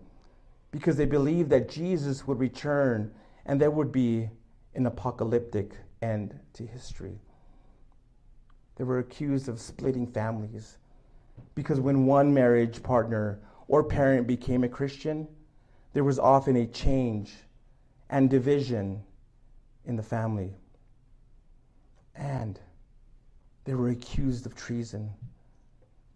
because 0.71 0.95
they 0.95 1.05
believed 1.05 1.49
that 1.49 1.69
Jesus 1.69 2.27
would 2.27 2.39
return 2.39 3.11
and 3.45 3.59
there 3.59 3.71
would 3.71 3.91
be 3.91 4.29
an 4.75 4.85
apocalyptic 4.85 5.71
end 6.01 6.39
to 6.53 6.65
history. 6.65 7.19
They 8.75 8.83
were 8.83 8.99
accused 8.99 9.49
of 9.49 9.59
splitting 9.59 10.07
families 10.07 10.77
because 11.55 11.79
when 11.79 12.05
one 12.05 12.33
marriage 12.33 12.81
partner 12.83 13.39
or 13.67 13.83
parent 13.83 14.27
became 14.27 14.63
a 14.63 14.69
Christian, 14.69 15.27
there 15.93 16.03
was 16.03 16.19
often 16.19 16.55
a 16.55 16.67
change 16.67 17.33
and 18.09 18.29
division 18.29 19.03
in 19.85 19.95
the 19.95 20.03
family. 20.03 20.55
And 22.15 22.59
they 23.65 23.73
were 23.73 23.89
accused 23.89 24.45
of 24.45 24.55
treason 24.55 25.11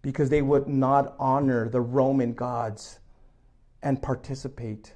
because 0.01 0.29
they 0.29 0.41
would 0.41 0.67
not 0.67 1.15
honor 1.17 1.69
the 1.69 1.81
Roman 1.81 2.34
gods 2.34 2.99
and 3.81 4.01
participate 4.01 4.93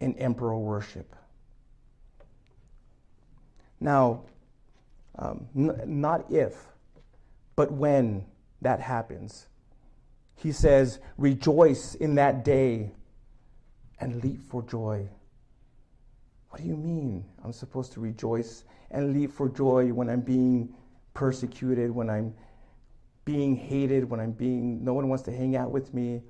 in 0.00 0.14
emperor 0.16 0.56
worship. 0.58 1.14
Now, 3.80 4.22
um, 5.18 5.46
n- 5.56 5.80
not 5.86 6.30
if, 6.30 6.66
but 7.56 7.72
when 7.72 8.24
that 8.62 8.80
happens, 8.80 9.46
he 10.36 10.52
says, 10.52 10.98
Rejoice 11.18 11.94
in 11.94 12.14
that 12.14 12.44
day 12.44 12.92
and 13.98 14.22
leap 14.22 14.42
for 14.42 14.62
joy. 14.62 15.08
What 16.50 16.62
do 16.62 16.68
you 16.68 16.76
mean? 16.76 17.24
I'm 17.44 17.52
supposed 17.52 17.92
to 17.92 18.00
rejoice 18.00 18.64
and 18.90 19.12
leap 19.12 19.32
for 19.32 19.48
joy 19.48 19.92
when 19.92 20.08
I'm 20.08 20.20
being 20.20 20.74
persecuted, 21.14 21.90
when 21.90 22.10
I'm 22.10 22.34
being 23.24 23.54
hated, 23.54 24.08
when 24.08 24.20
I'm 24.20 24.32
being, 24.32 24.84
no 24.84 24.94
one 24.94 25.08
wants 25.08 25.24
to 25.24 25.32
hang 25.32 25.56
out 25.56 25.70
with 25.70 25.94
me. 25.94 26.22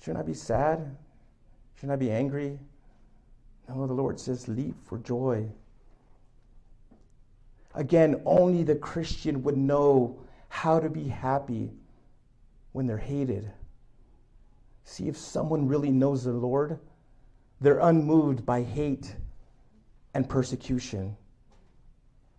Shouldn't 0.00 0.18
I 0.18 0.26
be 0.26 0.34
sad? 0.34 0.96
Shouldn't 1.76 1.92
I 1.92 1.96
be 1.96 2.10
angry? 2.10 2.58
No, 3.68 3.86
the 3.86 3.92
Lord 3.92 4.18
says, 4.18 4.48
leap 4.48 4.74
for 4.84 4.98
joy. 4.98 5.48
Again, 7.74 8.20
only 8.24 8.62
the 8.62 8.74
Christian 8.74 9.42
would 9.42 9.56
know 9.56 10.20
how 10.48 10.80
to 10.80 10.88
be 10.88 11.08
happy 11.08 11.70
when 12.72 12.86
they're 12.86 12.96
hated. 12.96 13.50
See, 14.84 15.08
if 15.08 15.16
someone 15.16 15.68
really 15.68 15.90
knows 15.90 16.24
the 16.24 16.32
Lord, 16.32 16.78
they're 17.60 17.80
unmoved 17.80 18.46
by 18.46 18.62
hate 18.62 19.14
and 20.14 20.28
persecution 20.28 21.16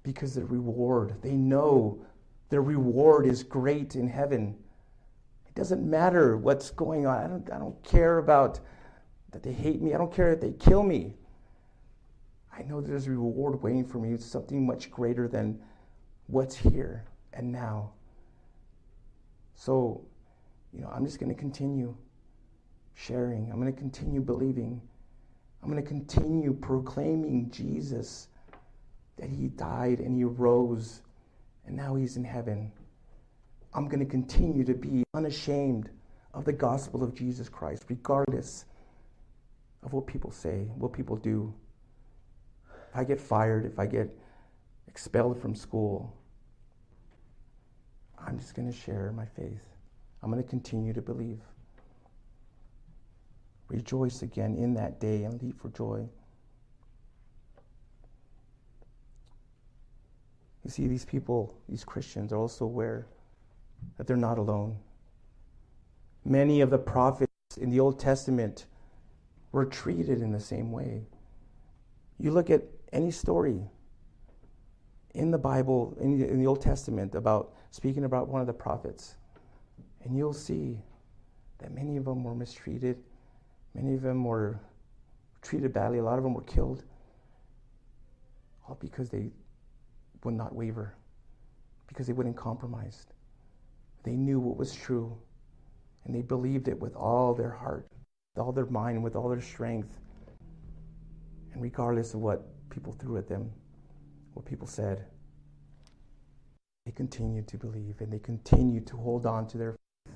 because 0.04 0.36
the 0.36 0.46
reward, 0.46 1.16
they 1.22 1.36
know 1.36 2.00
their 2.50 2.62
reward 2.62 3.26
is 3.26 3.44
great 3.44 3.96
in 3.96 4.08
heaven. 4.08 4.58
It 5.48 5.56
doesn't 5.56 5.88
matter 5.88 6.38
what's 6.38 6.72
going 6.72 7.06
on. 7.06 7.18
I 7.18 7.28
don't, 7.28 7.52
I 7.52 7.58
don't 7.60 7.84
care 7.84 8.18
about 8.18 8.60
that 9.32 9.44
they 9.44 9.54
hate 9.54 9.82
me. 9.82 9.94
I 9.94 9.98
don't 9.98 10.14
care 10.14 10.32
that 10.32 10.42
they 10.42 10.54
kill 10.54 10.84
me. 10.84 11.16
I 12.52 12.64
know 12.64 12.82
there's 12.82 13.08
a 13.08 13.12
reward 13.12 13.62
waiting 13.62 13.86
for 13.86 14.00
me. 14.00 14.14
It's 14.14 14.26
something 14.26 14.66
much 14.66 14.90
greater 14.90 15.28
than 15.28 15.60
what's 16.28 16.56
here 16.56 17.06
and 17.34 17.52
now. 17.52 17.92
So, 19.56 20.06
you 20.74 20.82
know, 20.82 20.90
I'm 20.94 21.06
just 21.06 21.20
going 21.20 21.34
to 21.34 21.40
continue 21.40 21.96
sharing. 22.96 23.52
I'm 23.52 23.60
going 23.62 23.72
to 23.72 23.80
continue 23.80 24.22
believing. 24.22 24.82
I'm 25.62 25.70
going 25.70 25.82
to 25.82 25.88
continue 25.88 26.54
proclaiming 26.54 27.50
Jesus 27.52 28.29
that 29.20 29.30
he 29.30 29.48
died 29.48 30.00
and 30.00 30.16
he 30.16 30.24
rose 30.24 31.02
and 31.66 31.76
now 31.76 31.96
he's 31.96 32.18
in 32.18 32.24
heaven. 32.24 32.72
I'm 33.74 33.88
going 33.88 34.00
to 34.00 34.10
continue 34.10 34.64
to 34.64 34.74
be 34.74 35.04
unashamed 35.14 35.90
of 36.34 36.46
the 36.46 36.54
gospel 36.54 37.04
of 37.04 37.14
Jesus 37.14 37.50
Christ, 37.50 37.86
regardless 37.88 38.66
of 39.84 39.94
what 39.94 40.08
people 40.08 40.32
say, 40.32 40.68
what 40.76 40.94
people 40.94 41.16
do. 41.16 41.54
If 42.90 42.96
I 42.96 43.04
get 43.04 43.22
fired, 43.22 43.66
if 43.66 43.78
I 43.78 43.86
get 43.86 44.10
expelled 44.88 45.40
from 45.40 45.56
school, 45.56 46.16
I'm 48.18 48.40
just 48.40 48.56
going 48.56 48.70
to 48.70 48.76
share 48.78 49.14
my 49.16 49.26
faith. 49.26 49.62
I'm 50.22 50.32
going 50.32 50.44
to 50.44 50.50
continue 50.50 50.94
to 50.94 51.02
believe. 51.02 51.40
Rejoice 53.70 54.24
again 54.24 54.56
in 54.56 54.74
that 54.74 55.00
day 55.00 55.24
and 55.24 55.42
leap 55.42 55.62
for 55.62 55.70
joy. 55.70 56.10
You 60.70 60.72
see, 60.72 60.88
these 60.88 61.04
people, 61.04 61.58
these 61.68 61.84
Christians, 61.84 62.32
are 62.32 62.38
also 62.38 62.64
aware 62.64 63.08
that 63.98 64.06
they're 64.06 64.16
not 64.16 64.38
alone. 64.38 64.78
Many 66.24 66.62
of 66.62 66.70
the 66.70 66.78
prophets 66.78 67.32
in 67.60 67.72
the 67.72 67.80
Old 67.80 68.00
Testament 68.00 68.68
were 69.52 69.66
treated 69.66 70.22
in 70.22 70.32
the 70.32 70.40
same 70.40 70.72
way. 70.72 71.08
You 72.20 72.30
look 72.30 72.52
at 72.52 72.62
any 72.94 73.10
story 73.10 73.64
in 75.16 75.32
the 75.32 75.40
Bible, 75.40 75.98
in 76.00 76.20
the, 76.20 76.30
in 76.30 76.38
the 76.38 76.46
Old 76.46 76.62
Testament, 76.62 77.16
about 77.16 77.56
speaking 77.72 78.04
about 78.04 78.28
one 78.28 78.40
of 78.40 78.46
the 78.46 78.54
prophets, 78.54 79.16
and 80.04 80.16
you'll 80.16 80.34
see 80.34 80.78
that 81.58 81.74
many 81.74 81.98
of 81.98 82.06
them 82.06 82.24
were 82.24 82.36
mistreated, 82.36 83.00
many 83.74 83.96
of 83.96 84.04
them 84.04 84.24
were 84.24 84.60
treated 85.42 85.74
badly, 85.74 85.98
a 85.98 86.04
lot 86.04 86.20
of 86.20 86.24
them 86.24 86.36
were 86.36 86.44
killed, 86.44 86.84
all 88.68 88.78
because 88.80 89.10
they 89.10 89.32
would 90.24 90.34
not 90.34 90.56
waver, 90.56 90.96
because 91.88 92.08
they 92.08 92.14
wouldn't 92.14 92.38
compromise. 92.38 93.08
They 94.04 94.16
knew 94.16 94.40
what 94.40 94.58
was 94.58 94.74
true, 94.74 95.18
and 96.06 96.16
they 96.16 96.22
believed 96.22 96.68
it 96.68 96.80
with 96.80 96.96
all 96.96 97.34
their 97.34 97.52
heart, 97.52 97.88
with 98.36 98.44
all 98.44 98.52
their 98.52 98.66
mind, 98.66 99.04
with 99.04 99.16
all 99.16 99.30
their 99.30 99.42
strength. 99.42 99.98
And 101.54 101.62
regardless 101.62 102.14
of 102.14 102.22
what 102.22 102.48
people 102.70 102.94
threw 102.94 103.18
at 103.18 103.28
them, 103.28 103.52
what 104.34 104.46
people 104.46 104.68
said, 104.68 105.06
they 106.86 106.92
continued 106.92 107.48
to 107.50 107.58
believe 107.58 108.02
and 108.02 108.12
they 108.12 108.20
continued 108.20 108.88
to 108.88 108.98
hold 108.98 109.26
on 109.26 109.48
to 109.48 109.58
their 109.58 109.76
faith. 110.06 110.16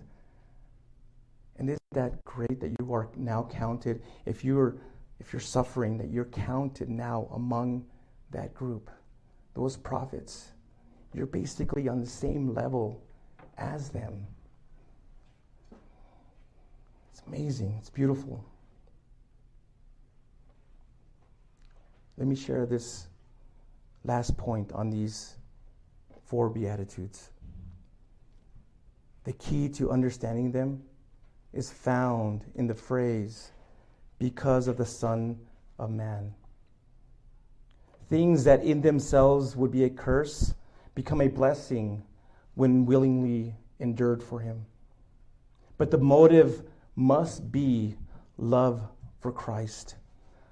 And 1.58 1.70
isn't 1.70 1.82
that 1.92 2.24
great 2.24 2.60
that 2.62 2.76
you 2.80 2.94
are 2.94 3.10
now 3.16 3.48
counted? 3.52 4.02
If 4.26 4.44
you're 4.44 4.78
if 5.20 5.32
you're 5.32 5.40
suffering, 5.40 5.98
that 6.00 6.10
you're 6.10 6.26
counted 6.26 6.90
now 6.90 7.30
among 7.34 7.86
that 8.32 8.54
group, 8.54 8.90
those 9.54 9.78
prophets. 9.78 10.50
You're 11.14 11.26
basically 11.26 11.88
on 11.88 12.00
the 12.00 12.08
same 12.08 12.54
level 12.54 13.02
as 13.58 13.90
them. 13.90 14.26
It's 17.12 17.22
amazing. 17.28 17.76
It's 17.80 17.90
beautiful. 17.90 18.44
Let 22.18 22.28
me 22.28 22.36
share 22.36 22.66
this 22.66 23.08
last 24.04 24.38
point 24.38 24.72
on 24.72 24.90
these 24.90 25.36
four 26.26 26.50
Beatitudes. 26.50 27.30
The 29.24 29.34
key 29.34 29.70
to 29.70 29.92
understanding 29.92 30.52
them 30.52 30.84
is 31.54 31.72
found 31.72 32.44
in 32.56 32.68
the 32.68 32.76
phrase, 32.76 33.52
because 34.20 34.68
of 34.68 34.78
the 34.78 34.86
Son 34.86 35.38
of 35.78 35.92
Man. 35.92 36.34
Things 38.14 38.44
that 38.44 38.64
in 38.64 38.82
themselves 38.82 39.56
would 39.56 39.72
be 39.72 39.86
a 39.86 39.90
curse 39.90 40.54
become 40.94 41.20
a 41.20 41.28
blessing 41.28 42.04
when 42.54 42.86
willingly 42.86 43.56
endured 43.80 44.22
for 44.22 44.40
Him. 44.40 44.68
But 45.80 45.90
the 45.90 45.98
motive 45.98 46.62
must 46.96 47.52
be 47.52 47.96
love 48.38 48.84
for 49.20 49.32
Christ. 49.32 49.96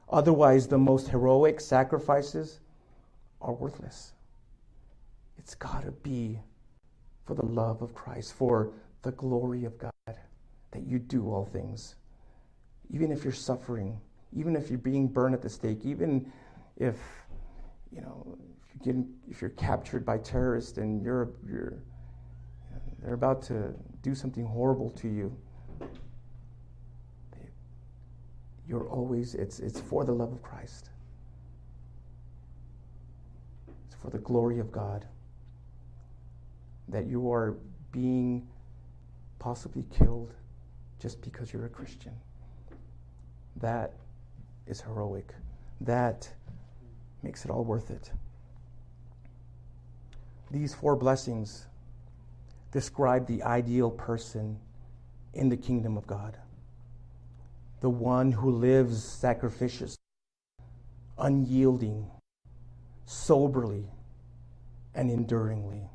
Otherwise, 0.10 0.66
the 0.66 0.80
most 0.80 1.10
heroic 1.10 1.60
sacrifices 1.62 2.62
are 3.44 3.54
worthless. 3.54 4.14
It's 5.38 5.54
got 5.54 5.84
to 5.86 5.92
be 5.92 6.40
for 7.26 7.36
the 7.36 7.46
love 7.46 7.84
of 7.84 7.94
Christ, 7.94 8.34
for 8.34 8.72
the 9.04 9.12
glory 9.12 9.66
of 9.66 9.78
God, 9.78 9.92
that 10.08 10.88
you 10.88 10.98
do 10.98 11.32
all 11.32 11.46
things. 11.46 11.94
Even 12.90 13.12
if 13.12 13.24
you're 13.24 13.32
suffering, 13.32 14.02
even 14.34 14.56
if 14.56 14.72
you're 14.72 14.80
being 14.80 15.08
burned 15.08 15.36
at 15.36 15.44
the 15.44 15.50
stake, 15.50 15.86
even 15.86 16.26
if 16.76 16.98
you 17.92 18.02
know 18.02 18.38
if 18.64 18.76
you're, 18.76 18.94
getting, 18.94 19.14
if 19.30 19.42
you're 19.42 19.50
captured 19.52 20.06
by 20.06 20.18
terrorists 20.18 20.78
and 20.78 21.04
you're 21.04 21.30
you're 21.48 21.84
they're 23.02 23.14
about 23.16 23.42
to 23.44 23.74
do 24.04 24.14
something 24.14 24.46
horrible 24.46 24.90
to 24.92 25.08
you. 25.08 25.36
You're 28.68 28.88
always 28.88 29.36
it's 29.36 29.60
it's 29.60 29.80
for 29.80 30.06
the 30.06 30.14
love 30.14 30.32
of 30.32 30.42
Christ. 30.42 30.92
It's 33.88 33.96
for 33.96 34.10
the 34.10 34.20
glory 34.20 34.60
of 34.60 34.72
God 34.72 35.06
that 36.88 37.08
you 37.08 37.32
are 37.32 37.58
being 37.92 38.48
possibly 39.40 39.86
killed 39.92 40.34
just 41.00 41.22
because 41.22 41.52
you're 41.52 41.66
a 41.66 41.70
Christian. 41.70 42.14
That 43.58 43.94
is 44.68 44.80
heroic. 44.80 45.34
That 45.82 46.32
makes 47.24 47.46
it 47.46 47.52
all 47.52 47.64
worth 47.64 47.92
it. 47.92 48.12
These 50.50 50.74
four 50.74 50.96
blessings 50.96 51.68
describe 52.72 53.28
the 53.28 53.44
ideal 53.44 53.92
person 53.92 54.58
in 55.34 55.50
the 55.50 55.58
kingdom 55.58 55.98
of 55.98 56.08
God 56.08 56.38
the 57.82 57.90
one 57.90 58.32
who 58.32 58.52
lives 58.52 59.04
sacrificious, 59.04 59.98
unyielding, 61.18 62.06
soberly, 63.06 63.86
and 64.96 65.10
enduringly. 65.10 65.90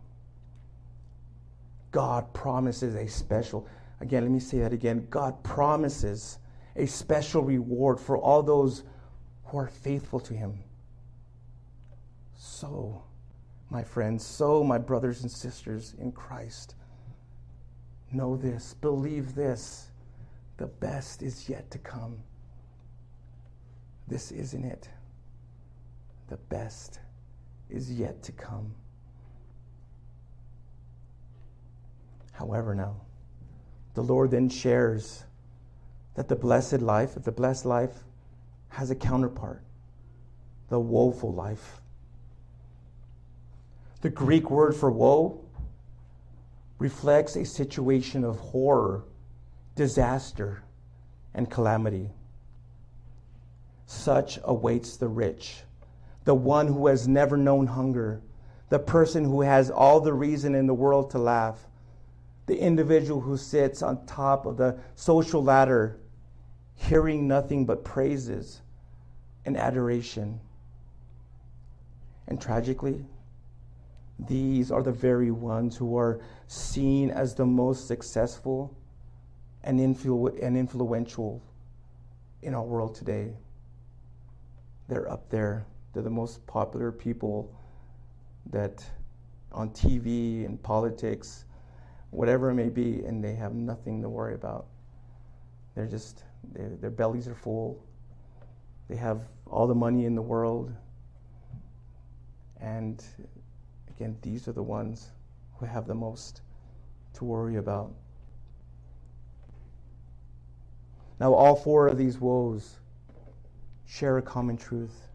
God 1.93 2.33
promises 2.35 2.97
a 2.97 3.07
special, 3.07 3.67
again, 4.01 4.25
let 4.25 4.33
me 4.33 4.41
say 4.41 4.59
that 4.59 4.73
again. 4.73 5.07
God 5.09 5.43
promises 5.45 6.39
a 6.75 6.87
special 6.87 7.43
reward 7.43 8.01
for 8.01 8.19
all 8.19 8.43
those 8.43 8.83
who 9.47 9.59
are 9.59 9.69
faithful 9.69 10.21
to 10.21 10.35
Him. 10.35 10.59
So, 12.37 13.03
my 13.71 13.83
friends, 13.83 14.25
so, 14.25 14.63
my 14.63 14.79
brothers 14.79 15.23
and 15.23 15.31
sisters 15.31 15.95
in 15.99 16.13
Christ, 16.13 16.75
know 18.13 18.37
this, 18.37 18.75
believe 18.75 19.35
this. 19.35 19.91
The 20.59 20.67
best 20.67 21.23
is 21.23 21.49
yet 21.49 21.71
to 21.71 21.79
come. 21.79 22.19
This 24.09 24.31
isn't 24.31 24.65
it. 24.65 24.89
The 26.29 26.37
best 26.37 27.01
is 27.69 27.91
yet 27.91 28.23
to 28.25 28.33
come. 28.33 28.75
However, 32.33 32.75
now, 32.75 32.97
the 33.95 34.03
Lord 34.03 34.31
then 34.31 34.49
shares 34.49 35.25
that 36.15 36.29
the 36.29 36.37
blessed 36.37 36.81
life, 36.81 37.15
the 37.15 37.33
blessed 37.33 37.65
life, 37.65 38.05
has 38.69 38.91
a 38.91 38.95
counterpart, 38.95 39.63
the 40.69 40.79
woeful 40.79 41.33
life. 41.33 41.81
The 44.07 44.13
Greek 44.13 44.51
word 44.53 44.77
for 44.77 44.89
woe 44.89 45.41
reflects 46.79 47.35
a 47.35 47.45
situation 47.45 48.23
of 48.23 48.39
horror, 48.39 49.03
disaster, 49.75 50.63
and 51.35 51.51
calamity. 51.51 52.13
Such 53.87 54.39
awaits 54.45 54.97
the 54.97 55.09
rich, 55.09 55.65
the 56.23 56.37
one 56.37 56.69
who 56.69 56.87
has 56.87 57.09
never 57.09 57.37
known 57.37 57.67
hunger, 57.67 58.23
the 58.69 58.79
person 58.79 59.25
who 59.25 59.41
has 59.41 59.73
all 59.73 59.99
the 59.99 60.15
reason 60.15 60.55
in 60.55 60.69
the 60.69 60.73
world 60.73 61.11
to 61.11 61.19
laugh 61.19 61.67
the 62.47 62.61
individual 62.61 63.21
who 63.21 63.37
sits 63.37 63.83
on 63.83 64.07
top 64.07 64.47
of 64.47 64.57
the 64.57 64.79
social 64.95 65.43
ladder, 65.43 65.99
hearing 66.77 67.27
nothing 67.27 67.67
but 67.67 67.83
praises 67.83 68.63
and 69.45 69.57
adoration. 69.57 70.39
And 72.29 72.41
tragically, 72.41 73.05
these 74.19 74.71
are 74.71 74.83
the 74.83 74.93
very 74.93 75.31
ones 75.31 75.77
who 75.77 75.97
are 75.97 76.21
seen 76.47 77.11
as 77.11 77.35
the 77.35 77.45
most 77.45 77.87
successful 77.87 78.77
and, 79.63 79.79
influ- 79.79 80.43
and 80.43 80.57
influential 80.57 81.43
in 82.43 82.55
our 82.55 82.63
world 82.63 82.95
today. 82.95 83.37
They're 84.89 85.11
up 85.11 85.29
there. 85.29 85.67
They're 85.93 86.03
the 86.03 86.11
most 86.11 86.47
popular 86.47 86.93
people 86.93 87.55
that 88.51 88.85
on 89.53 89.71
TV 89.71 90.45
and 90.47 90.63
politics, 90.63 91.45
whatever 92.11 92.51
it 92.51 92.55
may 92.55 92.69
be, 92.69 93.03
and 93.05 93.23
they 93.23 93.35
have 93.35 93.55
nothing 93.55 94.03
to 94.03 94.09
worry 94.09 94.35
about. 94.35 94.67
They're 95.75 95.87
just, 95.87 96.23
they're, 96.53 96.77
their 96.81 96.91
bellies 96.91 97.29
are 97.29 97.35
full. 97.35 97.85
They 98.89 98.97
have 98.97 99.23
all 99.47 99.67
the 99.67 99.75
money 99.75 100.05
in 100.05 100.15
the 100.15 100.23
world. 100.23 100.73
And 102.61 103.03
again, 103.97 104.17
these 104.23 104.47
are 104.47 104.53
the 104.53 104.63
ones 104.63 105.09
who 105.59 105.67
have 105.67 105.87
the 105.87 105.95
most 105.95 106.43
to 107.15 107.25
worry 107.25 107.57
about. 107.57 107.93
Now, 111.19 111.33
all 111.33 111.57
four 111.57 111.89
of 111.89 111.97
these 111.97 112.19
woes 112.19 112.77
share 113.87 114.19
a 114.19 114.23
common 114.23 114.59
truth. 114.59 115.09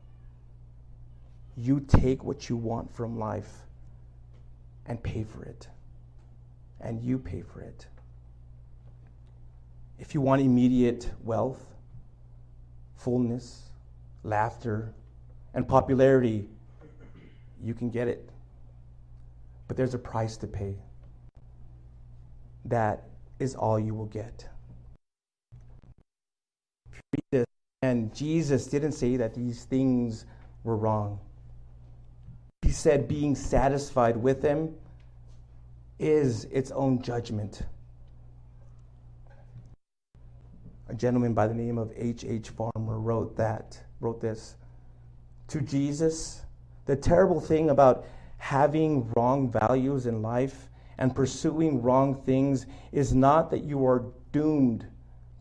You 1.56 1.80
take 1.80 2.24
what 2.24 2.50
you 2.50 2.56
want 2.56 2.92
from 2.92 3.20
life 3.20 3.52
and 4.88 5.02
pay 5.02 5.24
for 5.24 5.44
it. 5.44 5.68
And 6.80 7.04
you 7.04 7.20
pay 7.20 7.44
for 7.44 7.62
it. 7.62 7.86
If 10.00 10.16
you 10.16 10.22
want 10.22 10.42
immediate 10.42 11.12
wealth, 11.24 11.64
fullness, 12.96 13.70
laughter, 14.24 14.92
and 15.54 15.68
popularity, 15.68 16.48
you 17.62 17.76
can 17.76 17.92
get 17.92 18.08
it. 18.08 18.31
But 19.72 19.78
there's 19.78 19.94
a 19.94 20.00
price 20.00 20.36
to 20.36 20.48
pay. 20.48 20.76
That 22.66 23.04
is 23.40 23.56
all 23.56 23.80
you 23.80 23.96
will 23.96 24.08
get. 24.08 24.46
And 27.82 28.14
Jesus 28.14 28.68
didn't 28.68 28.92
say 28.92 29.16
that 29.16 29.34
these 29.34 29.64
things 29.64 30.26
were 30.66 30.76
wrong. 30.76 31.22
He 32.64 32.72
said 32.72 33.08
being 33.08 33.34
satisfied 33.34 34.18
with 34.18 34.42
them 34.42 34.76
is 36.00 36.44
its 36.52 36.72
own 36.72 37.02
judgment. 37.02 37.62
A 40.90 40.96
gentleman 40.96 41.34
by 41.34 41.48
the 41.48 41.56
name 41.56 41.78
of 41.78 41.94
H. 41.96 42.26
H. 42.26 42.50
Farmer 42.50 43.00
wrote 43.00 43.38
that, 43.38 43.82
wrote 44.02 44.20
this. 44.20 44.58
To 45.48 45.62
Jesus, 45.62 46.42
the 46.88 46.98
terrible 46.98 47.40
thing 47.40 47.70
about 47.70 48.04
having 48.42 49.08
wrong 49.16 49.52
values 49.52 50.08
in 50.08 50.24
life 50.24 50.68
and 50.98 51.16
pursuing 51.16 51.80
wrong 51.80 52.16
things 52.24 52.66
is 52.92 53.14
not 53.14 53.52
that 53.52 53.64
you 53.64 53.86
are 53.86 54.04
doomed 54.32 54.84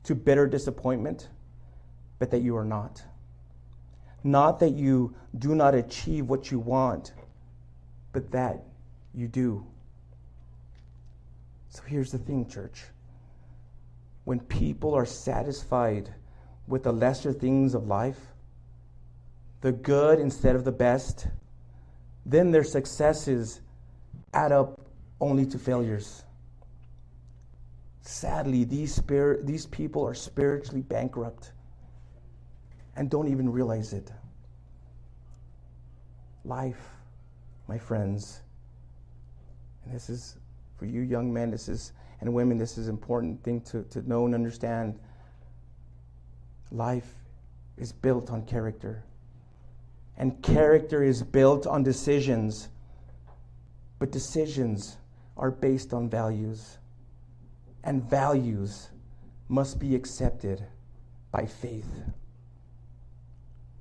to 0.04 0.14
bitter 0.14 0.46
disappointment, 0.46 1.30
but 2.18 2.30
that 2.30 2.42
you 2.42 2.54
are 2.54 2.64
not. 2.64 3.02
Not 4.22 4.60
that 4.60 4.72
you 4.74 5.14
do 5.38 5.54
not 5.54 5.74
achieve 5.74 6.28
what 6.28 6.50
you 6.50 6.58
want, 6.58 7.14
but 8.12 8.30
that 8.32 8.64
you 9.14 9.28
do. 9.28 9.66
So 11.70 11.82
here's 11.86 12.12
the 12.12 12.18
thing, 12.18 12.46
church. 12.46 12.82
When 14.24 14.40
people 14.40 14.94
are 14.94 15.06
satisfied 15.06 16.12
with 16.66 16.82
the 16.82 16.92
lesser 16.92 17.32
things 17.32 17.74
of 17.74 17.86
life, 17.86 18.20
the 19.62 19.72
good 19.72 20.20
instead 20.20 20.54
of 20.54 20.64
the 20.64 20.72
best, 20.72 21.28
then 22.30 22.50
their 22.50 22.64
successes 22.64 23.60
add 24.32 24.52
up 24.52 24.80
only 25.20 25.44
to 25.46 25.58
failures. 25.58 26.24
Sadly, 28.02 28.64
these, 28.64 28.94
spirit, 28.94 29.46
these 29.46 29.66
people 29.66 30.06
are 30.06 30.14
spiritually 30.14 30.82
bankrupt 30.82 31.52
and 32.96 33.10
don't 33.10 33.28
even 33.28 33.50
realize 33.50 33.92
it. 33.92 34.10
Life, 36.44 36.90
my 37.68 37.78
friends, 37.78 38.40
and 39.84 39.94
this 39.94 40.08
is 40.08 40.38
for 40.76 40.86
you 40.86 41.02
young 41.02 41.32
men, 41.32 41.50
this 41.50 41.68
is 41.68 41.92
and 42.20 42.32
women, 42.34 42.58
this 42.58 42.76
is 42.76 42.86
an 42.86 42.94
important 42.94 43.42
thing 43.42 43.60
to, 43.62 43.82
to 43.84 44.06
know 44.08 44.26
and 44.26 44.34
understand. 44.34 44.98
Life 46.70 47.14
is 47.78 47.92
built 47.92 48.30
on 48.30 48.44
character. 48.44 49.04
And 50.20 50.42
character 50.42 51.02
is 51.02 51.22
built 51.22 51.66
on 51.66 51.82
decisions. 51.82 52.68
But 53.98 54.12
decisions 54.12 54.98
are 55.38 55.50
based 55.50 55.94
on 55.94 56.10
values. 56.10 56.76
And 57.84 58.04
values 58.04 58.90
must 59.48 59.78
be 59.78 59.94
accepted 59.94 60.62
by 61.32 61.46
faith. 61.46 61.88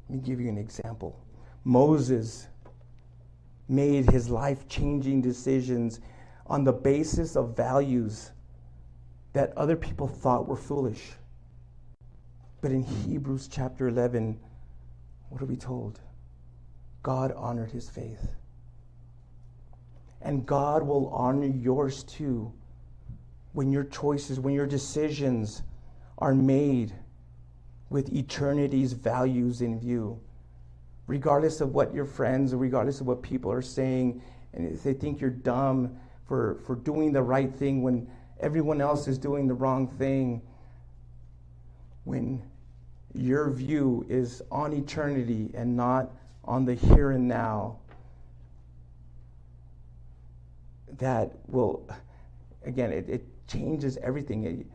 Let 0.08 0.16
me 0.16 0.20
give 0.20 0.40
you 0.40 0.48
an 0.48 0.58
example. 0.58 1.20
Moses 1.66 2.48
made 3.68 4.10
his 4.10 4.30
life 4.30 4.66
changing 4.70 5.22
decisions 5.22 6.00
on 6.48 6.64
the 6.64 6.72
basis 6.72 7.36
of 7.36 7.58
values 7.58 8.32
that 9.34 9.52
other 9.58 9.76
people 9.76 10.08
thought 10.08 10.48
were 10.48 10.56
foolish. 10.56 11.12
But 12.62 12.72
in 12.72 12.84
Hebrews 12.84 13.50
chapter 13.52 13.90
11, 13.90 14.40
what 15.28 15.42
are 15.42 15.46
we 15.46 15.58
told? 15.58 16.00
God 17.04 17.32
honored 17.36 17.72
his 17.72 17.90
faith. 17.90 18.36
And 20.22 20.46
God 20.46 20.84
will 20.84 21.08
honor 21.10 21.48
yours 21.48 22.04
too 22.04 22.52
when 23.54 23.72
your 23.72 23.86
choices, 23.86 24.40
when 24.40 24.54
your 24.54 24.68
decisions 24.68 25.64
are 26.18 26.36
made 26.36 26.94
with 27.90 28.14
eternity's 28.14 28.94
values 28.94 29.62
in 29.62 29.80
view. 29.80 30.20
Regardless 31.08 31.62
of 31.62 31.74
what 31.74 31.94
your 31.94 32.06
friends, 32.06 32.54
regardless 32.54 33.02
of 33.02 33.08
what 33.08 33.22
people 33.24 33.52
are 33.52 33.62
saying, 33.62 34.22
and 34.54 34.72
if 34.72 34.84
they 34.84 34.94
think 34.94 35.22
you're 35.22 35.30
dumb 35.30 35.98
for, 36.28 36.60
for 36.66 36.76
doing 36.76 37.12
the 37.12 37.22
right 37.22 37.54
thing 37.54 37.82
when 37.82 38.08
everyone 38.40 38.82
else 38.82 39.08
is 39.08 39.18
doing 39.18 39.48
the 39.48 39.54
wrong 39.54 39.88
thing, 39.88 40.42
when 42.04 42.42
your 43.14 43.50
view 43.50 44.06
is 44.08 44.42
on 44.52 44.74
eternity 44.74 45.50
and 45.56 45.76
not 45.76 46.12
on 46.50 46.66
the 46.66 46.74
here 46.74 47.12
and 47.12 47.28
now, 47.28 47.78
that 50.98 51.32
will, 51.48 51.88
again, 52.66 52.92
it, 52.92 53.08
it 53.08 53.24
changes 53.48 53.98
everything. 54.02 54.44
It, 54.46 54.66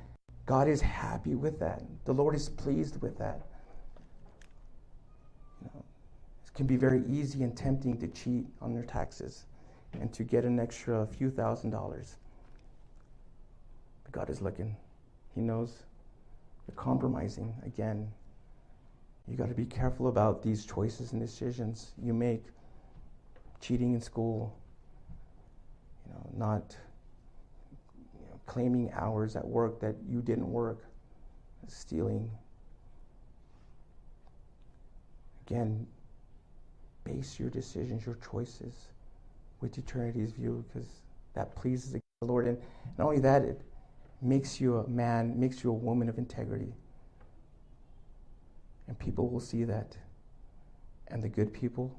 God 0.46 0.68
is 0.68 0.80
happy 0.80 1.34
with 1.34 1.58
that. 1.58 1.82
The 2.04 2.14
Lord 2.14 2.37
is 2.37 2.48
pleased 2.48 3.02
with 3.02 3.18
that. 3.18 3.40
You 5.60 5.70
know, 5.74 5.84
it 6.46 6.54
can 6.54 6.66
be 6.66 6.76
very 6.76 7.02
easy 7.08 7.42
and 7.42 7.56
tempting 7.56 7.98
to 7.98 8.06
cheat 8.06 8.46
on 8.62 8.72
your 8.72 8.84
taxes 8.84 9.46
and 10.00 10.12
to 10.12 10.22
get 10.22 10.44
an 10.44 10.60
extra 10.60 11.04
few 11.06 11.28
thousand 11.28 11.70
dollars. 11.70 12.16
But 14.04 14.12
God 14.12 14.30
is 14.30 14.40
looking. 14.40 14.76
He 15.34 15.40
knows 15.40 15.82
you're 16.68 16.76
compromising 16.76 17.52
again. 17.66 18.08
You 19.26 19.37
got 19.37 19.48
to 19.48 19.54
be 19.54 19.64
careful 19.64 20.08
about 20.08 20.42
these 20.42 20.66
choices 20.66 21.12
and 21.12 21.20
decisions 21.20 21.92
you 22.02 22.12
make. 22.12 22.44
Cheating 23.60 23.94
in 23.94 24.00
school, 24.00 24.54
you 26.06 26.12
know, 26.12 26.30
not 26.37 26.76
claiming 28.46 28.90
hours 28.92 29.37
at 29.37 29.46
work 29.46 29.80
that 29.80 29.96
you 30.06 30.20
didn't 30.20 30.50
work, 30.50 30.84
stealing. 31.66 32.30
Again, 35.46 35.87
base 37.04 37.38
your 37.38 37.50
decisions, 37.50 38.04
your 38.04 38.16
choices 38.16 38.88
with 39.60 39.78
eternity's 39.78 40.32
view 40.32 40.64
because 40.68 40.88
that 41.34 41.54
pleases 41.54 41.92
the 41.92 42.00
Lord. 42.22 42.46
And 42.46 42.58
not 42.98 43.06
only 43.06 43.20
that, 43.20 43.42
it 43.42 43.60
makes 44.20 44.60
you 44.60 44.78
a 44.78 44.88
man, 44.88 45.38
makes 45.38 45.64
you 45.64 45.70
a 45.70 45.74
woman 45.74 46.08
of 46.08 46.18
integrity. 46.18 46.72
And 48.88 48.98
people 48.98 49.28
will 49.28 49.40
see 49.40 49.64
that. 49.64 49.96
And 51.08 51.22
the 51.22 51.28
good 51.28 51.52
people, 51.52 51.94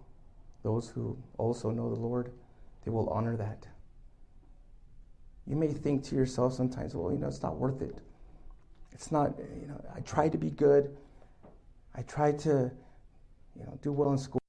those 0.63 0.89
who 0.89 1.17
also 1.37 1.71
know 1.71 1.89
the 1.89 1.99
Lord, 1.99 2.31
they 2.83 2.91
will 2.91 3.09
honor 3.09 3.35
that. 3.37 3.67
You 5.47 5.55
may 5.55 5.67
think 5.67 6.03
to 6.05 6.15
yourself 6.15 6.53
sometimes, 6.53 6.95
well, 6.95 7.11
you 7.11 7.19
know, 7.19 7.27
it's 7.27 7.43
not 7.43 7.57
worth 7.57 7.81
it. 7.81 7.99
It's 8.91 9.11
not, 9.11 9.37
you 9.61 9.67
know, 9.67 9.83
I 9.95 9.99
tried 9.99 10.31
to 10.31 10.37
be 10.37 10.49
good. 10.49 10.95
I 11.93 12.01
tried 12.03 12.39
to, 12.39 12.71
you 13.55 13.65
know, 13.65 13.77
do 13.81 13.91
well 13.91 14.11
in 14.11 14.17
school, 14.17 14.41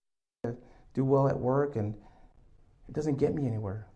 do 0.95 1.05
well 1.05 1.29
at 1.29 1.39
work, 1.39 1.77
and 1.77 1.95
it 2.89 2.95
doesn't 2.95 3.17
get 3.17 3.35
me 3.35 3.47
anywhere. 3.47 3.87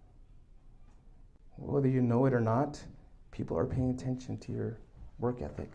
Whether 1.56 1.88
you 1.88 2.02
know 2.02 2.26
it 2.26 2.34
or 2.34 2.40
not, 2.40 2.82
people 3.30 3.56
are 3.56 3.66
paying 3.66 3.90
attention 3.90 4.38
to 4.38 4.52
your 4.52 4.78
work 5.18 5.40
ethic, 5.42 5.70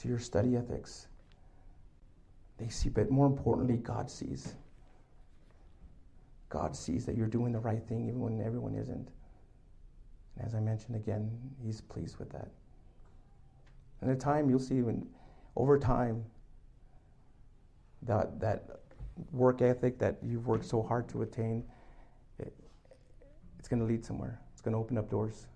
to 0.00 0.08
your 0.08 0.18
study 0.18 0.56
ethics. 0.56 1.06
They 2.58 2.68
see, 2.68 2.88
but 2.88 3.10
more 3.10 3.26
importantly, 3.26 3.76
God 3.76 4.10
sees. 4.10 4.54
God 6.48 6.74
sees 6.74 7.06
that 7.06 7.16
you're 7.16 7.26
doing 7.26 7.52
the 7.52 7.60
right 7.60 7.82
thing 7.86 8.08
even 8.08 8.20
when 8.20 8.40
everyone 8.40 8.74
isn't. 8.74 9.08
And 10.36 10.46
as 10.46 10.54
I 10.54 10.60
mentioned 10.60 10.96
again, 10.96 11.30
He's 11.62 11.80
pleased 11.80 12.18
with 12.18 12.30
that. 12.32 12.48
And 14.00 14.10
the 14.10 14.16
time 14.16 14.48
you'll 14.48 14.58
see 14.58 14.82
when, 14.82 15.06
over 15.56 15.78
time, 15.78 16.24
that 18.02 18.40
that 18.40 18.80
work 19.32 19.60
ethic 19.60 19.98
that 19.98 20.16
you've 20.22 20.46
worked 20.46 20.64
so 20.64 20.82
hard 20.82 21.08
to 21.10 21.22
attain, 21.22 21.62
it, 22.38 22.54
it's 23.58 23.68
going 23.68 23.80
to 23.80 23.86
lead 23.86 24.04
somewhere. 24.04 24.40
It's 24.52 24.62
going 24.62 24.72
to 24.72 24.78
open 24.78 24.96
up 24.96 25.10
doors. 25.10 25.46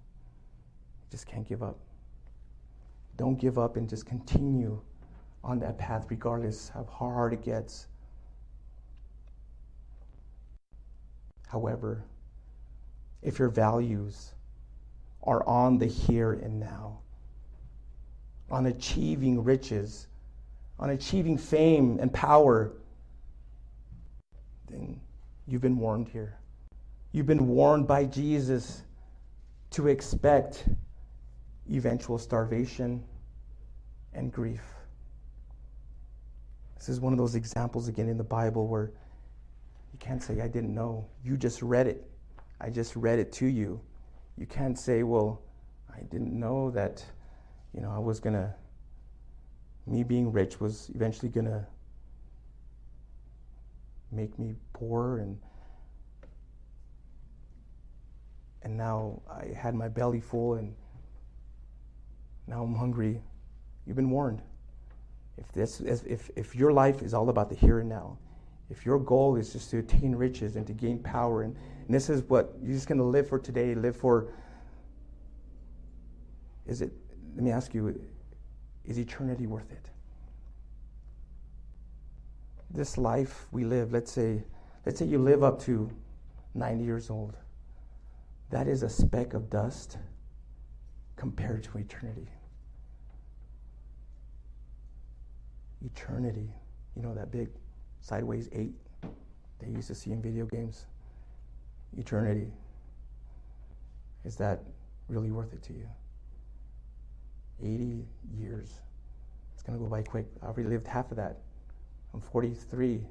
You 1.04 1.10
just 1.10 1.26
can't 1.26 1.48
give 1.48 1.62
up. 1.62 1.78
Don't 3.16 3.38
give 3.38 3.58
up 3.58 3.76
and 3.76 3.88
just 3.88 4.06
continue 4.06 4.80
on 5.42 5.58
that 5.60 5.78
path, 5.78 6.06
regardless 6.08 6.70
of 6.74 6.88
how 6.88 7.10
hard 7.10 7.32
it 7.32 7.42
gets. 7.42 7.86
However, 11.46 12.04
if 13.22 13.38
your 13.38 13.48
values 13.48 14.32
are 15.22 15.46
on 15.46 15.78
the 15.78 15.86
here 15.86 16.32
and 16.32 16.58
now, 16.58 16.98
on 18.50 18.66
achieving 18.66 19.42
riches, 19.42 20.08
on 20.78 20.90
achieving 20.90 21.38
fame 21.38 21.98
and 22.00 22.12
power, 22.12 22.72
then 24.68 25.00
you've 25.46 25.62
been 25.62 25.78
warned 25.78 26.08
here. 26.08 26.38
You've 27.12 27.26
been 27.26 27.46
warned 27.46 27.86
by 27.86 28.06
Jesus 28.06 28.82
to 29.70 29.88
expect 29.88 30.68
eventual 31.70 32.18
starvation 32.18 33.02
and 34.12 34.32
grief. 34.32 34.62
This 36.76 36.88
is 36.88 37.00
one 37.00 37.12
of 37.12 37.18
those 37.18 37.34
examples 37.34 37.88
again 37.88 38.08
in 38.08 38.18
the 38.18 38.24
Bible 38.24 38.68
where 38.68 38.92
you 39.92 39.98
can't 39.98 40.22
say, 40.22 40.40
I 40.40 40.48
didn't 40.48 40.74
know. 40.74 41.06
You 41.24 41.36
just 41.36 41.62
read 41.62 41.86
it. 41.86 42.04
I 42.60 42.70
just 42.70 42.96
read 42.96 43.18
it 43.18 43.32
to 43.34 43.46
you. 43.46 43.80
You 44.36 44.46
can't 44.46 44.78
say, 44.78 45.02
well, 45.02 45.42
I 45.94 46.02
didn't 46.02 46.38
know 46.38 46.70
that, 46.72 47.04
you 47.72 47.80
know, 47.80 47.90
I 47.90 47.98
was 47.98 48.20
going 48.20 48.34
to, 48.34 48.52
me 49.86 50.02
being 50.02 50.32
rich 50.32 50.60
was 50.60 50.90
eventually 50.94 51.28
going 51.28 51.46
to 51.46 51.66
make 54.10 54.38
me 54.38 54.54
poor 54.72 55.18
and 55.18 55.38
and 58.62 58.76
now 58.76 59.20
I 59.30 59.52
had 59.54 59.74
my 59.74 59.88
belly 59.88 60.20
full 60.20 60.54
and 60.54 60.74
now 62.46 62.62
I'm 62.62 62.74
hungry. 62.74 63.20
You've 63.86 63.96
been 63.96 64.10
warned. 64.10 64.42
If 65.36 65.50
this 65.52 65.80
if 65.80 66.30
if 66.36 66.54
your 66.54 66.72
life 66.72 67.02
is 67.02 67.12
all 67.14 67.28
about 67.28 67.48
the 67.48 67.54
here 67.54 67.80
and 67.80 67.88
now, 67.88 68.18
if 68.70 68.86
your 68.86 68.98
goal 68.98 69.36
is 69.36 69.52
just 69.52 69.70
to 69.70 69.78
attain 69.78 70.14
riches 70.14 70.56
and 70.56 70.66
to 70.66 70.72
gain 70.72 70.98
power 70.98 71.42
and, 71.42 71.56
and 71.86 71.94
this 71.94 72.08
is 72.08 72.22
what 72.22 72.54
you're 72.62 72.74
just 72.74 72.86
going 72.86 72.98
to 72.98 73.04
live 73.04 73.28
for 73.28 73.38
today, 73.38 73.74
live 73.74 73.96
for 73.96 74.32
is 76.66 76.80
it 76.80 76.92
let 77.34 77.42
me 77.42 77.50
ask 77.50 77.74
you 77.74 78.00
is 78.84 78.98
eternity 78.98 79.46
worth 79.46 79.72
it? 79.72 79.90
This 82.70 82.96
life 82.96 83.46
we 83.50 83.64
live, 83.64 83.92
let's 83.92 84.12
say 84.12 84.44
let's 84.86 84.98
say 84.98 85.06
you 85.06 85.18
live 85.18 85.42
up 85.42 85.60
to 85.62 85.90
90 86.54 86.84
years 86.84 87.10
old. 87.10 87.36
That 88.50 88.68
is 88.68 88.84
a 88.84 88.88
speck 88.88 89.34
of 89.34 89.50
dust 89.50 89.98
compared 91.16 91.62
to 91.64 91.78
eternity. 91.78 92.28
Eternity, 95.84 96.48
you 96.96 97.02
know, 97.02 97.14
that 97.14 97.30
big 97.30 97.48
sideways 98.00 98.48
eight 98.52 98.74
they 99.64 99.68
used 99.70 99.88
to 99.88 99.94
see 99.94 100.10
in 100.12 100.20
video 100.20 100.46
games. 100.46 100.86
Eternity. 101.96 102.50
Is 104.24 104.36
that 104.36 104.62
really 105.08 105.30
worth 105.30 105.52
it 105.52 105.62
to 105.64 105.72
you? 105.72 105.88
80 107.62 108.04
years. 108.36 108.80
It's 109.54 109.62
going 109.62 109.78
to 109.78 109.82
go 109.82 109.88
by 109.88 110.02
quick. 110.02 110.26
I 110.42 110.46
already 110.46 110.68
lived 110.68 110.86
half 110.86 111.10
of 111.10 111.16
that. 111.16 111.38
I'm 112.12 112.20
43. 112.20 113.06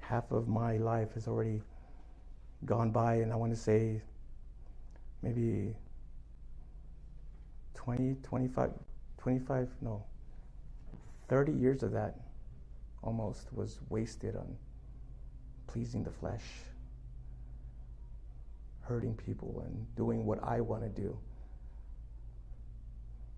Half 0.00 0.30
of 0.32 0.48
my 0.48 0.76
life 0.78 1.12
has 1.14 1.28
already 1.28 1.62
gone 2.64 2.90
by, 2.90 3.16
and 3.16 3.32
I 3.32 3.36
want 3.36 3.52
to 3.52 3.58
say 3.58 4.00
maybe 5.22 5.74
20, 7.82 8.16
25, 8.22 8.70
25, 9.18 9.68
no, 9.80 10.04
30 11.28 11.52
years 11.52 11.82
of 11.82 11.90
that 11.90 12.14
almost 13.02 13.52
was 13.52 13.80
wasted 13.88 14.36
on 14.36 14.56
pleasing 15.66 16.04
the 16.04 16.10
flesh, 16.10 16.44
hurting 18.82 19.14
people, 19.14 19.64
and 19.66 19.96
doing 19.96 20.24
what 20.24 20.38
I 20.44 20.60
want 20.60 20.82
to 20.84 20.88
do. 20.88 21.16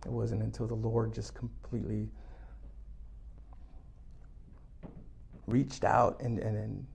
It 0.05 0.13
wasn't 0.13 0.43
until 0.43 0.67
the 0.67 0.75
Lord 0.75 1.15
just 1.15 1.35
completely 1.35 2.11
reached 5.47 5.85
out 5.85 6.21
and, 6.21 6.39
and, 6.39 6.57
and 6.57 6.87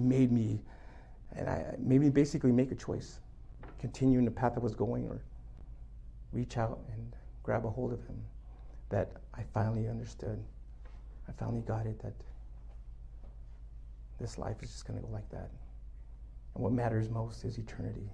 made 0.00 0.32
me, 0.32 0.62
and 1.36 1.50
I 1.50 1.74
made 1.78 2.00
me 2.00 2.08
basically 2.08 2.52
make 2.52 2.72
a 2.72 2.74
choice 2.74 3.20
continue 3.78 4.18
in 4.18 4.24
the 4.24 4.30
path 4.30 4.52
I 4.56 4.60
was 4.60 4.74
going 4.74 5.06
or 5.08 5.20
reach 6.32 6.56
out 6.56 6.80
and 6.92 7.14
grab 7.42 7.64
a 7.64 7.70
hold 7.70 7.92
of 7.92 8.00
Him 8.06 8.20
that 8.90 9.12
I 9.34 9.42
finally 9.54 9.88
understood. 9.88 10.42
I 11.28 11.32
finally 11.32 11.62
got 11.62 11.86
it 11.86 12.00
that 12.02 12.14
this 14.20 14.38
life 14.38 14.62
is 14.62 14.70
just 14.70 14.86
going 14.86 14.98
to 14.98 15.04
go 15.06 15.12
like 15.12 15.28
that. 15.30 15.50
And 16.54 16.62
what 16.62 16.72
matters 16.72 17.08
most 17.10 17.44
is 17.44 17.58
eternity. 17.58 18.10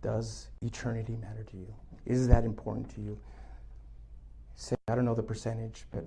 Does 0.00 0.48
eternity 0.62 1.16
matter 1.20 1.44
to 1.44 1.56
you? 1.56 1.74
Is 2.06 2.26
that 2.28 2.44
important 2.44 2.88
to 2.94 3.00
you? 3.00 3.18
Say, 4.54 4.76
I 4.88 4.94
don't 4.94 5.04
know 5.04 5.14
the 5.14 5.22
percentage, 5.22 5.84
but 5.90 6.04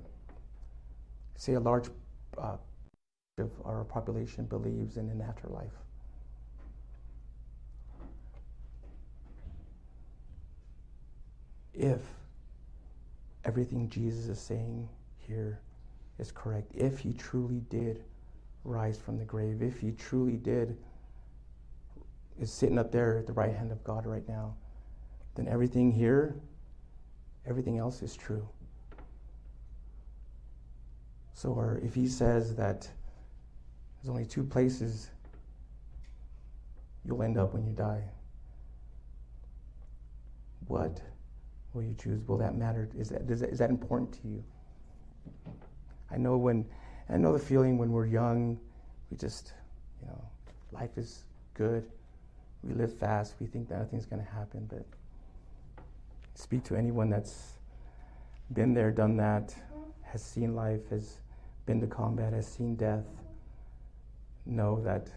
say 1.35 1.53
a 1.53 1.59
large 1.59 1.89
uh, 2.37 2.57
of 3.37 3.51
our 3.65 3.83
population 3.83 4.45
believes 4.45 4.97
in 4.97 5.09
an 5.09 5.21
afterlife. 5.21 5.73
If 11.75 12.01
everything 13.43 13.89
Jesus 13.89 14.27
is 14.27 14.39
saying 14.39 14.87
here 15.17 15.59
is 16.19 16.31
correct, 16.31 16.71
if 16.73 16.99
he 16.99 17.11
truly 17.13 17.61
did 17.69 18.03
rise 18.63 18.97
from 18.97 19.17
the 19.17 19.25
grave, 19.25 19.61
if 19.61 19.79
he 19.79 19.91
truly 19.91 20.37
did 20.37 20.77
is 22.39 22.51
sitting 22.51 22.77
up 22.77 22.91
there 22.91 23.17
at 23.17 23.27
the 23.27 23.33
right 23.33 23.53
hand 23.53 23.71
of 23.71 23.83
God 23.83 24.05
right 24.05 24.27
now, 24.27 24.55
then 25.35 25.47
everything 25.47 25.91
here, 25.91 26.35
everything 27.45 27.77
else 27.77 28.01
is 28.01 28.15
true. 28.15 28.47
So, 31.33 31.49
or 31.49 31.81
if 31.83 31.93
he 31.93 32.07
says 32.07 32.55
that 32.55 32.89
there's 33.97 34.09
only 34.09 34.25
two 34.25 34.43
places 34.43 35.09
you'll 37.03 37.21
end 37.21 37.37
up 37.37 37.53
when 37.53 37.65
you 37.65 37.73
die, 37.73 38.03
what 40.67 41.01
will 41.75 41.83
you 41.83 41.95
choose? 42.01 42.25
Will 42.27 42.37
that 42.37 42.55
matter? 42.55 42.89
Is 42.97 43.09
that, 43.09 43.29
is 43.29 43.41
that, 43.41 43.49
is 43.49 43.59
that 43.59 43.69
important 43.69 44.13
to 44.21 44.27
you? 44.27 44.43
I 46.09 46.17
know 46.17 46.37
when, 46.37 46.65
I 47.09 47.17
know 47.17 47.33
the 47.33 47.39
feeling 47.39 47.77
when 47.77 47.91
we're 47.91 48.05
young, 48.05 48.57
we 49.11 49.17
just, 49.17 49.53
you 50.01 50.07
know, 50.07 50.21
life 50.71 50.97
is 50.97 51.25
good. 51.53 51.85
We 52.63 52.73
live 52.73 52.97
fast. 52.97 53.35
We 53.39 53.47
think 53.47 53.69
that 53.69 53.79
nothing's 53.79 54.05
going 54.05 54.23
to 54.23 54.31
happen. 54.31 54.67
But 54.69 54.85
speak 56.33 56.63
to 56.65 56.75
anyone 56.75 57.09
that's 57.09 57.53
been 58.53 58.73
there, 58.73 58.91
done 58.91 59.17
that, 59.17 59.53
has 60.03 60.23
seen 60.23 60.55
life, 60.55 60.89
has 60.89 61.19
been 61.65 61.81
to 61.81 61.87
combat, 61.87 62.33
has 62.33 62.47
seen 62.47 62.75
death. 62.75 63.05
Know 64.45 64.81
that 64.83 65.09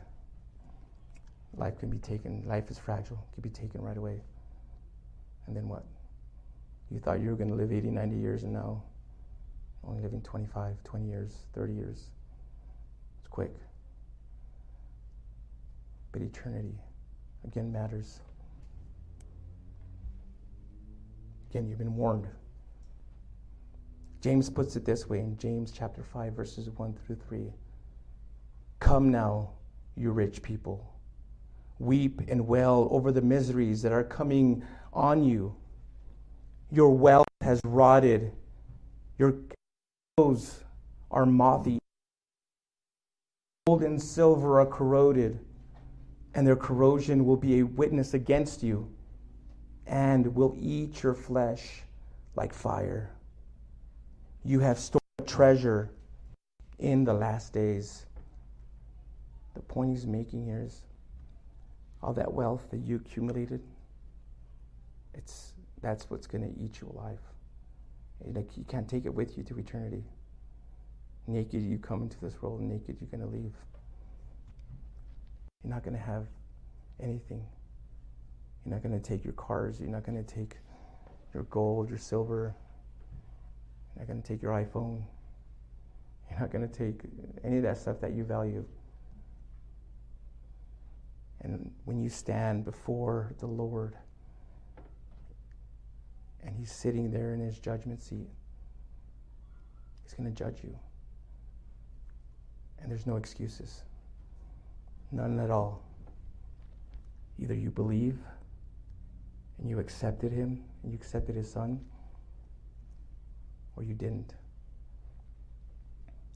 life 1.57 1.79
can 1.79 1.91
be 1.91 1.99
taken. 1.99 2.43
Life 2.47 2.71
is 2.71 2.79
fragile. 2.79 3.19
Can 3.35 3.43
be 3.43 3.51
taken 3.51 3.83
right 3.83 3.97
away. 3.97 4.21
And 5.47 5.57
then 5.57 5.69
what? 5.69 5.85
You 6.91 6.99
thought 7.01 7.21
you 7.21 7.31
were 7.31 7.37
going 7.37 7.51
to 7.51 7.57
live 7.57 7.73
80, 7.73 7.91
90 7.91 8.17
years, 8.17 8.43
and 8.45 8.53
now 8.53 8.83
only 9.87 10.03
living 10.03 10.23
25, 10.23 10.83
20 10.85 11.07
years, 11.07 11.35
30 11.55 11.73
years. 11.73 12.11
It's 13.19 13.29
quick. 13.29 13.53
But 16.13 16.23
eternity, 16.23 16.75
again, 17.45 17.71
matters. 17.71 18.21
Again, 21.51 21.69
you've 21.69 21.79
been 21.79 21.97
warned. 21.97 22.27
James 24.21 24.51
puts 24.51 24.75
it 24.77 24.85
this 24.85 25.09
way 25.09 25.21
in 25.21 25.39
James 25.39 25.71
chapter 25.71 26.03
5, 26.03 26.33
verses 26.33 26.69
1 26.71 26.95
through 27.07 27.17
3. 27.29 27.53
Come 28.81 29.11
now, 29.11 29.51
you 29.97 30.11
rich 30.11 30.43
people. 30.43 30.93
Weep 31.79 32.23
and 32.29 32.47
wail 32.47 32.89
over 32.91 33.13
the 33.13 33.23
miseries 33.23 33.81
that 33.83 33.93
are 33.93 34.03
coming 34.03 34.65
on 34.93 35.23
you. 35.23 35.55
Your 36.71 36.91
wealth 36.91 37.27
has 37.41 37.61
rotted, 37.65 38.33
your 39.19 39.35
clothes 40.17 40.63
are 41.11 41.25
moth 41.25 41.67
gold 43.67 43.83
and 43.83 44.03
silver 44.03 44.61
are 44.61 44.67
corroded, 44.67 45.39
and 46.35 46.47
their 46.47 46.57
corrosion 46.57 47.27
will 47.27 47.37
be 47.37 47.59
a 47.59 47.67
witness 47.67 48.15
against 48.15 48.63
you, 48.63 48.91
and 49.87 50.35
will 50.35 50.55
eat 50.59 51.03
your 51.03 51.13
flesh 51.13 51.83
like 52.35 52.55
fire. 52.55 53.11
You 54.45 54.61
have 54.61 54.79
stored 54.79 55.03
treasure 55.27 55.91
in 56.79 57.05
the 57.05 57.13
last 57.13 57.53
days. 57.53 58.07
The 59.55 59.61
point 59.61 59.91
he's 59.91 60.07
making 60.07 60.47
here 60.47 60.63
is 60.65 60.83
all 62.03 62.15
that 62.15 62.33
wealth 62.33 62.71
that 62.71 62.79
you 62.79 62.97
accumulated, 62.97 63.61
it's 65.13 65.53
that's 65.81 66.11
what's 66.11 66.27
going 66.27 66.43
to 66.43 66.61
eat 66.63 66.81
you 66.81 66.93
alive. 66.95 67.21
Like 68.21 68.57
you 68.57 68.65
can't 68.65 68.89
take 68.89 69.07
it 69.07 69.15
with 69.15 69.37
you 69.37 69.45
to 69.45 69.59
eternity. 69.59 70.05
Naked, 71.27 71.63
you 71.63 71.79
come 71.79 72.03
into 72.03 72.19
this 72.21 72.41
world, 72.41 72.61
naked, 72.61 72.97
you're 73.01 73.11
going 73.11 73.21
to 73.21 73.37
leave. 73.37 73.55
You're 75.63 75.75
not 75.75 75.83
going 75.83 75.97
to 75.97 76.03
have 76.03 76.27
anything. 77.01 77.45
You're 78.65 78.75
not 78.75 78.83
going 78.83 78.99
to 78.99 79.07
take 79.07 79.25
your 79.25 79.35
cars. 79.35 79.79
You're 79.79 79.91
not 79.91 80.05
going 80.05 80.23
to 80.23 80.35
take 80.35 80.57
your 81.35 81.45
gold, 81.45 81.89
your 81.89 81.99
silver. 81.99 82.55
You're 83.95 84.05
not 84.05 84.09
going 84.09 84.23
to 84.23 84.27
take 84.27 84.43
your 84.43 84.53
iPhone. 84.53 85.03
You're 86.31 86.41
not 86.41 86.51
going 86.51 86.69
to 86.69 86.75
take 86.75 87.03
any 87.45 87.59
of 87.59 87.63
that 87.65 87.79
stuff 87.79 88.01
that 88.01 88.15
you 88.15 88.25
value. 88.25 88.65
And 91.41 91.71
when 91.85 92.01
you 92.01 92.09
stand 92.09 92.65
before 92.65 93.33
the 93.39 93.47
Lord 93.47 93.97
and 96.45 96.57
He's 96.57 96.73
sitting 96.73 97.11
there 97.11 97.35
in 97.35 97.41
His 97.41 97.59
judgment 97.59 98.03
seat, 98.03 98.29
He's 100.03 100.15
going 100.15 100.33
to 100.33 100.35
judge 100.35 100.63
you. 100.63 100.79
And 102.81 102.91
there's 102.91 103.07
no 103.07 103.17
excuses. 103.17 103.83
None 105.11 105.39
at 105.41 105.51
all. 105.51 105.83
Either 107.39 107.55
you 107.55 107.71
believe 107.71 108.19
and 109.59 109.69
you 109.69 109.79
accepted 109.79 110.33
him 110.33 110.65
and 110.83 110.93
you 110.93 110.97
accepted 110.97 111.35
his 111.35 111.51
son, 111.51 111.81
or 113.77 113.83
you 113.83 113.95
didn't. 113.95 114.35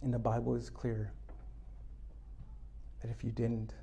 And 0.03 0.13
the 0.13 0.19
Bible 0.19 0.57
is 0.57 0.69
clear 0.69 1.13
that 3.01 3.11
if 3.11 3.23
you 3.23 3.31
didn't, 3.31 3.75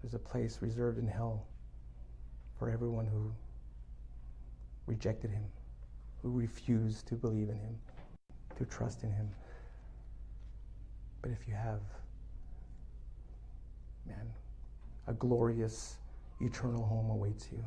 there's 0.00 0.14
a 0.14 0.18
place 0.18 0.58
reserved 0.60 0.98
in 0.98 1.06
hell 1.06 1.46
for 2.58 2.70
everyone 2.70 3.06
who 3.06 3.32
rejected 4.86 5.30
him, 5.30 5.44
who 6.22 6.30
refused 6.30 7.06
to 7.08 7.14
believe 7.14 7.48
in 7.48 7.56
him, 7.56 7.78
to 8.56 8.64
trust 8.64 9.02
in 9.02 9.10
him. 9.10 9.28
But 11.22 11.30
if 11.30 11.48
you 11.48 11.54
have, 11.54 11.80
man, 14.06 14.26
a 15.06 15.12
glorious 15.14 15.96
eternal 16.40 16.84
home 16.84 17.10
awaits 17.10 17.48
you, 17.50 17.64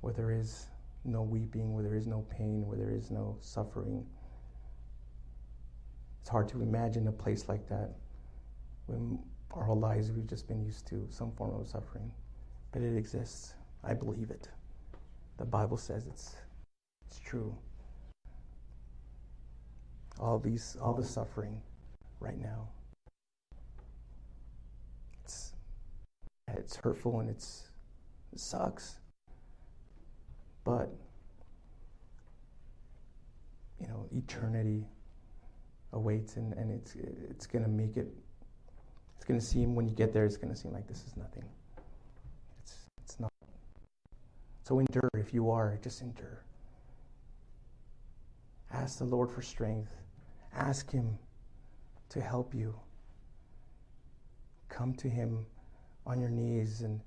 where 0.00 0.12
there 0.12 0.30
is 0.30 0.66
no 1.04 1.22
weeping, 1.22 1.74
where 1.74 1.82
there 1.82 1.96
is 1.96 2.06
no 2.06 2.24
pain, 2.30 2.66
where 2.66 2.78
there 2.78 2.90
is 2.90 3.10
no 3.10 3.36
suffering. 3.40 4.06
It's 6.20 6.30
hard 6.30 6.48
to 6.50 6.62
imagine 6.62 7.08
a 7.08 7.12
place 7.12 7.48
like 7.48 7.68
that 7.68 7.90
when 8.86 9.18
our 9.52 9.64
whole 9.64 9.78
lives 9.78 10.12
we've 10.12 10.26
just 10.26 10.46
been 10.46 10.62
used 10.62 10.86
to 10.88 11.06
some 11.10 11.32
form 11.32 11.58
of 11.58 11.66
suffering. 11.66 12.10
But 12.72 12.82
it 12.82 12.96
exists. 12.96 13.54
I 13.82 13.94
believe 13.94 14.30
it. 14.30 14.48
The 15.40 15.46
Bible 15.46 15.78
says 15.78 16.06
it's, 16.06 16.36
it's 17.06 17.18
true. 17.18 17.56
All 20.20 20.38
these, 20.38 20.76
all 20.82 20.92
the 20.92 21.02
suffering 21.02 21.62
right 22.20 22.38
now. 22.38 22.68
It's, 25.24 25.54
it's 26.46 26.76
hurtful 26.76 27.20
and 27.20 27.30
it's, 27.30 27.70
it 28.34 28.38
sucks. 28.38 28.98
But, 30.62 30.92
you 33.80 33.88
know, 33.88 34.06
eternity 34.14 34.84
awaits 35.94 36.36
and, 36.36 36.52
and 36.52 36.70
it's, 36.70 36.96
it's 37.30 37.46
going 37.46 37.64
to 37.64 37.70
make 37.70 37.96
it, 37.96 38.08
it's 39.16 39.24
going 39.24 39.40
to 39.40 39.44
seem, 39.44 39.74
when 39.74 39.88
you 39.88 39.94
get 39.94 40.12
there, 40.12 40.26
it's 40.26 40.36
going 40.36 40.52
to 40.52 40.60
seem 40.60 40.74
like 40.74 40.86
this 40.86 41.02
is 41.06 41.16
nothing. 41.16 41.44
It's, 42.62 42.74
it's 43.02 43.18
not. 43.18 43.30
So 44.70 44.78
endure 44.78 45.10
if 45.14 45.34
you 45.34 45.50
are, 45.50 45.76
just 45.82 46.00
endure. 46.00 46.44
Ask 48.72 48.98
the 48.98 49.04
Lord 49.04 49.28
for 49.28 49.42
strength. 49.42 49.92
Ask 50.54 50.92
Him 50.92 51.18
to 52.10 52.20
help 52.20 52.54
you. 52.54 52.78
Come 54.68 54.94
to 54.94 55.08
Him 55.08 55.44
on 56.06 56.20
your 56.20 56.30
knees. 56.30 56.82
And 56.82 57.00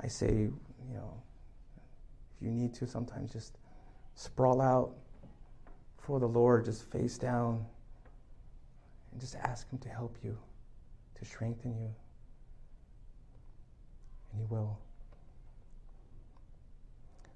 I 0.00 0.06
say, 0.06 0.28
you 0.28 0.94
know, 0.94 1.20
if 2.36 2.46
you 2.46 2.52
need 2.52 2.72
to, 2.74 2.86
sometimes 2.86 3.32
just 3.32 3.58
sprawl 4.14 4.60
out 4.60 4.94
for 5.98 6.20
the 6.20 6.28
Lord, 6.28 6.66
just 6.66 6.88
face 6.92 7.18
down, 7.18 7.66
and 9.10 9.20
just 9.20 9.34
ask 9.34 9.68
Him 9.72 9.80
to 9.80 9.88
help 9.88 10.18
you, 10.22 10.38
to 11.18 11.24
strengthen 11.24 11.74
you. 11.74 11.92
And 14.30 14.38
He 14.38 14.44
will. 14.48 14.78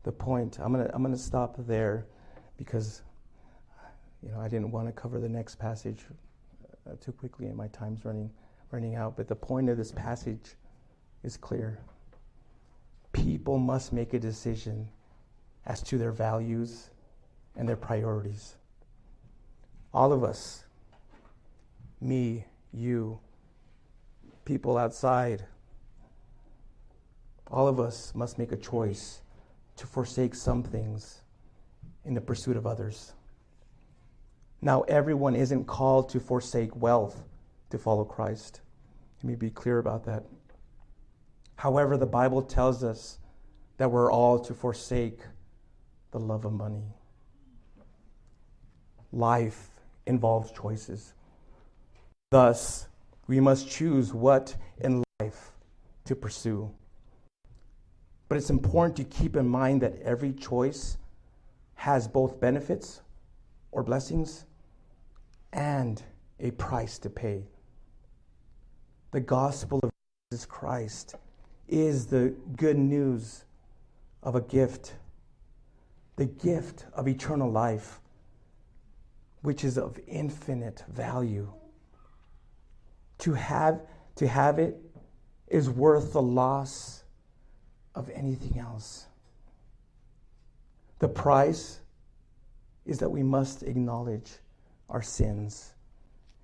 The 0.07 0.13
point, 0.13 0.61
I'm 0.61 0.73
going 0.73 0.87
to 0.87 0.95
I'm 0.95 1.05
to 1.11 1.19
stop 1.19 1.57
there 1.67 2.07
because 2.57 3.03
you 4.23 4.31
know, 4.31 4.39
I 4.39 4.47
didn't 4.47 4.71
want 4.71 4.87
to 4.87 4.93
cover 4.93 5.19
the 5.19 5.29
next 5.29 5.57
passage 5.57 6.05
uh, 6.89 6.93
too 7.01 7.11
quickly, 7.11 7.47
and 7.47 7.57
my 7.57 7.67
time's 7.67 8.05
running 8.05 8.31
running 8.71 8.95
out. 8.95 9.17
But 9.17 9.27
the 9.27 9.35
point 9.35 9.69
of 9.69 9.77
this 9.77 9.91
passage 9.91 10.55
is 11.25 11.37
clear. 11.37 11.81
People 13.11 13.59
must 13.59 13.93
make 13.93 14.15
a 14.15 14.21
decision 14.21 14.89
as 15.67 15.83
to 15.83 15.99
their 15.99 16.13
values 16.13 16.91
and 17.57 17.69
their 17.69 17.75
priorities. 17.75 18.55
All 19.93 20.13
of 20.13 20.23
us, 20.23 20.67
me, 22.01 22.45
you, 22.73 23.19
people 24.45 24.79
outside, 24.79 25.45
all 27.51 27.67
of 27.67 27.81
us 27.81 28.15
must 28.15 28.39
make 28.39 28.53
a 28.53 28.57
choice 28.57 29.23
to 29.77 29.87
forsake 29.87 30.35
some 30.35 30.63
things 30.63 31.21
in 32.05 32.15
the 32.15 32.21
pursuit 32.21 32.57
of 32.57 32.67
others. 32.67 33.13
Now, 34.63 34.83
everyone 34.83 35.37
isn't 35.37 35.67
called 35.67 36.09
to 36.11 36.21
forsake 36.21 36.75
wealth 36.75 37.25
to 37.71 37.79
follow 37.79 38.05
Christ. 38.05 38.61
Let 39.19 39.25
me 39.25 39.35
be 39.35 39.51
clear 39.51 39.79
about 39.79 40.05
that. 40.05 40.25
However, 41.57 41.97
the 41.97 42.07
Bible 42.07 42.43
tells 42.43 42.85
us 42.85 43.19
that 43.77 43.91
we're 43.91 44.11
all 44.11 44.39
to 44.41 44.55
forsake 44.55 45.21
the 46.11 46.19
love 46.19 46.45
of 46.45 46.53
money. 46.53 46.85
Life 49.13 49.69
involves 50.07 50.51
choices. 50.53 51.15
Thus, 52.31 52.89
we 53.27 53.41
must 53.41 53.69
choose 53.69 54.13
what 54.13 54.57
in 54.79 55.03
life 55.21 55.53
to 56.05 56.15
pursue. 56.15 56.71
But 58.29 58.39
it's 58.39 58.51
important 58.51 58.97
to 58.97 59.05
keep 59.05 59.37
in 59.37 59.47
mind 59.47 59.83
that 59.83 60.01
every 60.03 60.33
choice 60.33 60.99
has 61.75 62.09
both 62.09 62.41
benefits 62.41 63.03
or 63.71 63.83
blessings 63.83 64.47
and 65.53 66.03
a 66.41 66.51
price 66.53 66.99
to 66.99 67.11
pay. 67.11 67.45
The 69.13 69.21
gospel 69.21 69.81
of 69.83 69.91
Jesus 70.31 70.45
Christ 70.45 71.15
is 71.69 72.07
the 72.07 72.35
good 72.57 72.79
news 72.79 73.45
of 74.23 74.35
a 74.35 74.41
gift, 74.41 74.95
the 76.17 76.27
gift 76.27 76.87
of 76.95 77.07
eternal 77.07 77.51
life, 77.51 78.01
which 79.43 79.63
is 79.63 79.79
of 79.79 79.99
infinite 80.09 80.83
value. 80.89 81.53
To 83.19 83.35
have, 83.35 83.81
to 84.17 84.27
have 84.27 84.59
it 84.59 84.77
is 85.49 85.71
worth 85.71 86.13
the 86.13 86.23
loss 86.23 87.05
of 87.97 88.11
anything 88.11 88.61
else. 88.61 89.07
The 90.99 91.09
price 91.09 91.81
is 92.85 92.99
that 92.99 93.11
we 93.11 93.23
must 93.23 93.63
acknowledge 93.63 94.31
our 94.89 95.03
sins 95.03 95.75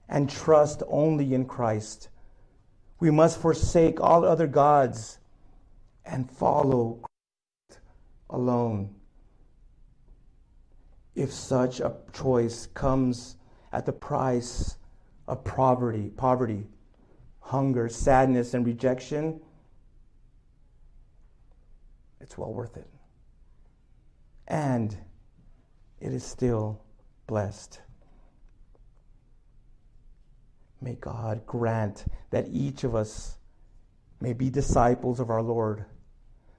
and 0.09 0.28
trust 0.28 0.82
only 0.88 1.34
in 1.34 1.44
Christ. 1.44 2.09
We 2.98 3.11
must 3.11 3.38
forsake 3.38 4.00
all 4.00 4.24
other 4.24 4.46
gods 4.46 5.18
and 6.05 6.28
follow 6.28 6.98
Christ 7.68 7.80
alone. 8.30 8.94
If 11.14 11.30
such 11.32 11.80
a 11.80 11.94
choice 12.12 12.66
comes 12.66 13.36
at 13.72 13.86
the 13.86 13.92
price 13.92 14.76
of 15.28 15.44
poverty, 15.44 16.11
poverty, 16.16 16.64
hunger, 17.40 17.88
sadness, 17.88 18.55
and 18.55 18.66
rejection, 18.66 19.40
it's 22.22 22.38
well 22.38 22.52
worth 22.52 22.76
it. 22.76 22.88
And 24.48 24.96
it 26.00 26.12
is 26.12 26.24
still 26.24 26.80
blessed. 27.26 27.80
May 30.80 30.94
God 30.94 31.46
grant 31.46 32.04
that 32.30 32.46
each 32.50 32.84
of 32.84 32.94
us 32.94 33.36
may 34.20 34.32
be 34.32 34.50
disciples 34.50 35.20
of 35.20 35.30
our 35.30 35.42
Lord, 35.42 35.84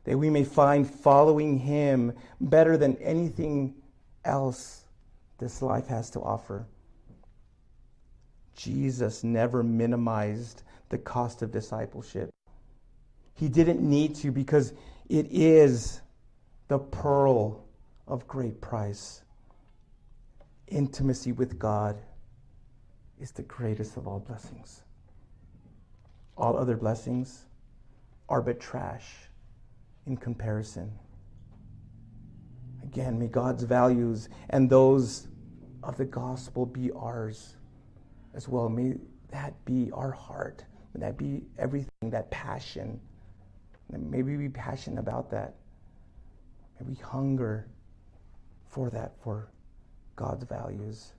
that 0.04 0.18
we 0.18 0.30
may 0.30 0.44
find 0.44 0.90
following 0.90 1.58
Him 1.58 2.14
better 2.40 2.78
than 2.78 2.98
anything 2.98 3.76
else 4.26 4.84
this 5.40 5.62
life 5.62 5.88
has 5.88 6.10
to 6.12 6.22
offer. 6.22 6.66
Jesus 8.56 9.24
never 9.24 9.64
minimized 9.64 10.64
the 10.90 10.98
cost 10.98 11.42
of 11.42 11.52
discipleship. 11.52 12.30
He 13.36 13.50
didn't 13.50 13.82
need 13.82 14.16
to 14.16 14.32
because 14.32 14.74
it 15.10 15.28
is 15.30 16.02
the 16.68 16.80
pearl 16.80 17.66
of 18.08 18.28
great 18.28 18.60
price. 18.62 19.24
Intimacy 20.68 21.32
with 21.32 21.60
God 21.60 22.02
is 23.20 23.32
the 23.32 23.44
greatest 23.44 23.98
of 23.98 24.08
all 24.08 24.20
blessings. 24.20 24.84
All 26.36 26.58
other 26.58 26.76
blessings 26.76 27.46
are 28.30 28.42
but 28.42 28.60
trash 28.60 29.14
in 30.06 30.18
comparison. 30.18 30.92
Again, 32.82 33.20
may 33.20 33.28
God's 33.28 33.64
values 33.64 34.30
and 34.50 34.70
those 34.70 35.28
of 35.84 35.98
the 35.98 36.06
gospel 36.06 36.66
be 36.66 36.92
ours 36.92 37.56
as 38.34 38.48
well. 38.48 38.70
May 38.70 38.96
that 39.32 39.54
be 39.66 39.92
our 39.94 40.12
heart. 40.12 40.66
May 40.94 41.02
that 41.02 41.18
be 41.18 41.44
everything, 41.58 42.10
that 42.10 42.30
passion. 42.32 43.00
Maybe 43.92 44.36
be 44.36 44.50
passionate 44.50 45.00
about 45.00 45.30
that. 45.32 45.56
Maybe 46.80 47.00
hunger 47.00 47.68
for 48.68 48.90
that, 48.90 49.14
for 49.22 49.50
God's 50.16 50.46
values, 50.46 51.14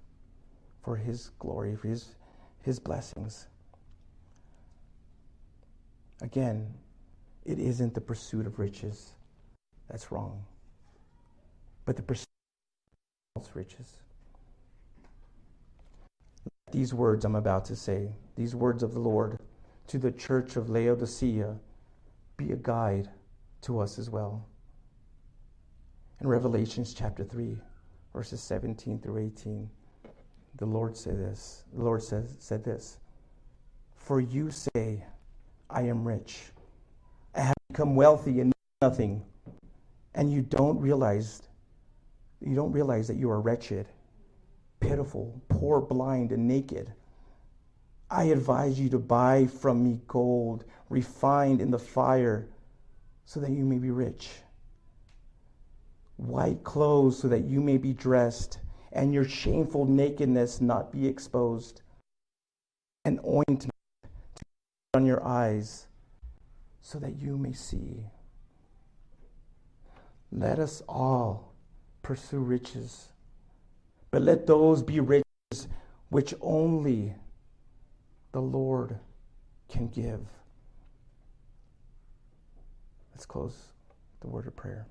for 0.83 0.97
His 0.97 1.31
glory, 1.39 1.77
for 1.77 1.89
His, 1.89 2.17
His 2.63 2.79
blessings. 2.79 3.47
Again, 6.21 6.73
it 7.45 7.59
isn't 7.59 7.95
the 7.95 8.01
pursuit 8.01 8.47
of 8.47 8.59
riches 8.59 9.13
that's 9.89 10.11
wrong, 10.11 10.45
but 11.85 11.97
the 11.97 12.03
pursuit 12.03 12.27
of 13.37 13.43
false 13.43 13.55
riches 13.55 13.99
these 16.75 16.93
words 16.93 17.25
I'm 17.25 17.37
about 17.37 17.65
to 17.67 17.77
say, 17.77 18.09
these 18.35 18.57
words 18.57 18.83
of 18.83 18.95
the 18.95 18.99
Lord 18.99 19.39
to 19.87 19.97
the 19.97 20.11
church 20.11 20.57
of 20.57 20.69
Laodicea, 20.69 21.55
be 22.37 22.53
a 22.53 22.57
guide 22.57 23.09
to 23.63 23.79
us 23.81 23.99
as 23.99 24.11
well. 24.11 24.47
In 26.21 26.27
Revelations 26.27 26.95
chapter 26.95 27.25
3, 27.25 27.57
verses 28.13 28.41
17 28.41 29.01
through 29.01 29.19
18, 29.19 29.69
the 30.57 30.67
Lord 30.67 30.97
said 30.97 31.19
this. 31.19 31.65
The 31.75 31.83
Lord 31.83 32.03
says, 32.03 32.37
said 32.39 32.65
this 32.65 32.99
For 33.97 34.21
you 34.21 34.51
say, 34.51 35.05
I 35.69 35.83
am 35.83 36.07
rich. 36.07 36.43
I 37.35 37.41
have 37.41 37.55
become 37.69 37.97
wealthy 37.97 38.41
and 38.41 38.53
nothing. 38.81 39.25
And 40.15 40.33
you 40.33 40.43
don't 40.43 40.79
realize 40.79 41.43
you 42.41 42.55
don't 42.55 42.73
realize 42.73 43.09
that 43.09 43.17
you 43.17 43.31
are 43.31 43.41
wretched 43.41 43.89
pitiful, 44.81 45.41
poor, 45.49 45.81
blind, 45.81 46.31
and 46.33 46.47
naked. 46.47 46.93
I 48.15 48.25
advise 48.25 48.79
you 48.79 48.89
to 48.91 48.99
buy 49.01 49.47
from 49.47 49.83
me 49.83 50.01
gold 50.07 50.65
refined 50.89 51.61
in 51.61 51.73
the 51.73 51.79
fire 51.81 52.49
so 53.25 53.41
that 53.41 53.51
you 53.51 53.65
may 53.65 53.79
be 53.79 53.91
rich, 53.91 54.31
white 56.17 56.63
clothes 56.63 57.19
so 57.19 57.27
that 57.27 57.45
you 57.45 57.61
may 57.61 57.77
be 57.77 57.93
dressed, 57.93 58.61
and 58.93 59.13
your 59.13 59.25
shameful 59.25 59.85
nakedness 59.85 60.61
not 60.61 60.93
be 60.93 61.09
exposed, 61.09 61.83
and 63.05 63.19
ointment 63.27 63.73
on 64.95 65.05
your 65.05 65.27
eyes 65.27 65.89
so 66.83 67.01
that 67.01 67.17
you 67.17 67.37
may 67.37 67.53
see. 67.53 68.07
Let 70.31 70.61
us 70.61 70.83
all 70.89 71.53
pursue 72.03 72.39
riches 72.39 73.09
but 74.13 74.23
let 74.23 74.47
those 74.47 74.81
be 74.81 75.01
riches 75.01 75.25
which 76.11 76.35
only 76.41 77.17
the 78.35 78.41
Lord 78.41 78.99
can 79.69 79.87
give. 79.87 80.27
Let's 83.13 83.25
close 83.25 83.75
the 84.23 84.27
word 84.27 84.49
of 84.49 84.57
prayer. 84.57 84.89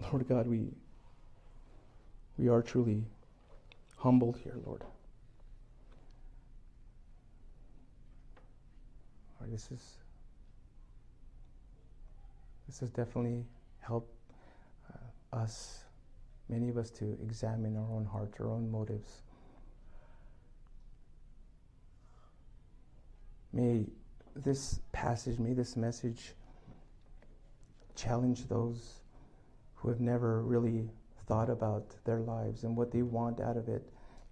Lord 0.00 0.28
God, 0.28 0.46
we 0.46 0.68
we 2.38 2.48
are 2.48 2.62
truly 2.62 3.02
humbled 3.96 4.38
here, 4.44 4.54
Lord. 4.64 4.84
This 9.48 9.68
is 9.72 9.96
this 12.68 12.78
has 12.78 12.90
definitely 12.90 13.44
helped 13.80 14.14
uh, 14.88 15.36
us 15.36 15.82
many 16.48 16.68
of 16.68 16.78
us 16.78 16.90
to 16.90 17.18
examine 17.24 17.76
our 17.76 17.90
own 17.90 18.04
hearts, 18.04 18.38
our 18.38 18.48
own 18.48 18.70
motives. 18.70 19.22
May 23.52 23.86
this 24.34 24.80
passage, 24.92 25.38
may 25.38 25.52
this 25.52 25.76
message 25.76 26.34
challenge 27.94 28.48
those 28.48 29.00
who 29.74 29.88
have 29.88 30.00
never 30.00 30.42
really 30.42 30.88
thought 31.26 31.50
about 31.50 31.94
their 32.04 32.20
lives 32.20 32.64
and 32.64 32.76
what 32.76 32.90
they 32.90 33.02
want 33.02 33.40
out 33.40 33.56
of 33.56 33.68
it. 33.68 33.88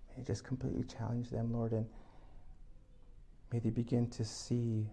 May 0.08 0.22
it 0.22 0.26
just 0.26 0.44
completely 0.44 0.84
challenge 0.84 1.30
them, 1.30 1.52
Lord, 1.52 1.72
and 1.72 1.86
may 3.52 3.58
they 3.58 3.70
begin 3.70 4.08
to 4.10 4.24
see 4.24 4.88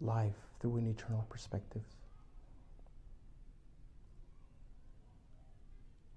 life 0.00 0.36
through 0.60 0.76
an 0.76 0.86
eternal 0.86 1.26
perspective. 1.28 1.82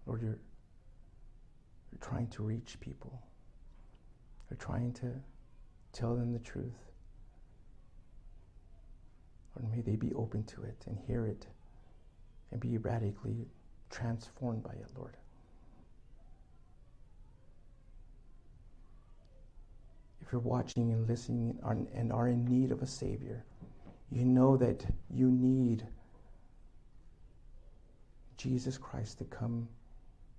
Lord, 0.06 0.22
you're, 0.22 0.40
you're 1.92 2.00
trying 2.02 2.28
to 2.30 2.44
reach 2.44 2.80
people. 2.80 3.22
You're 4.50 4.58
trying 4.58 4.94
to 4.94 5.12
tell 5.94 6.16
them 6.16 6.34
the 6.34 6.40
truth. 6.40 6.92
Lord, 9.56 9.72
may 9.72 9.82
they 9.82 9.96
be 9.96 10.14
open 10.14 10.44
to 10.46 10.64
it 10.64 10.84
and 10.88 10.98
hear 10.98 11.26
it 11.28 11.46
and 12.52 12.60
be 12.60 12.78
radically 12.78 13.48
transformed 13.90 14.64
by 14.64 14.72
it, 14.74 14.88
Lord. 14.98 15.18
If 20.22 20.32
you're 20.32 20.42
watching 20.42 20.92
and 20.92 21.08
listening 21.08 21.58
and 21.94 22.12
are 22.12 22.28
in 22.28 22.46
need 22.46 22.72
of 22.72 22.82
a 22.82 22.88
Savior, 22.88 23.44
you 24.12 24.26
know 24.26 24.58
that 24.58 24.86
you 25.10 25.30
need 25.30 25.86
Jesus 28.38 28.78
Christ 28.78 29.18
to 29.20 29.26
come 29.26 29.68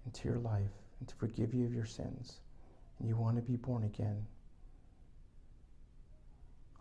into 0.07 0.29
your 0.29 0.39
life 0.39 0.71
and 0.99 1.09
to 1.09 1.15
forgive 1.17 1.53
you 1.55 1.67
of 1.67 1.75
your 1.75 1.85
sins, 1.85 2.41
you 3.07 3.17
want 3.17 3.37
to 3.37 3.43
be 3.43 3.57
born 3.57 3.85
again, 3.85 4.27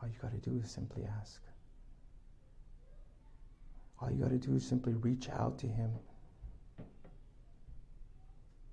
all 0.01 0.07
you 0.07 0.15
got 0.21 0.31
to 0.31 0.49
do 0.49 0.59
is 0.63 0.69
simply 0.69 1.05
ask. 1.19 1.41
All 4.01 4.09
you 4.09 4.17
got 4.17 4.29
to 4.29 4.37
do 4.37 4.55
is 4.55 4.65
simply 4.65 4.93
reach 4.93 5.29
out 5.29 5.57
to 5.59 5.67
Him. 5.67 5.91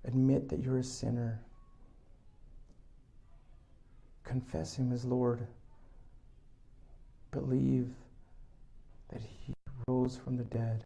Admit 0.05 0.47
that 0.49 0.63
you're 0.63 0.77
a 0.77 0.83
sinner. 0.83 1.41
Confess 4.23 4.75
Him 4.75 4.93
as 4.93 5.03
Lord. 5.03 5.45
Believe 7.31 7.89
that 9.09 9.21
He 9.21 9.53
rose 9.87 10.17
from 10.17 10.37
the 10.37 10.45
dead. 10.45 10.85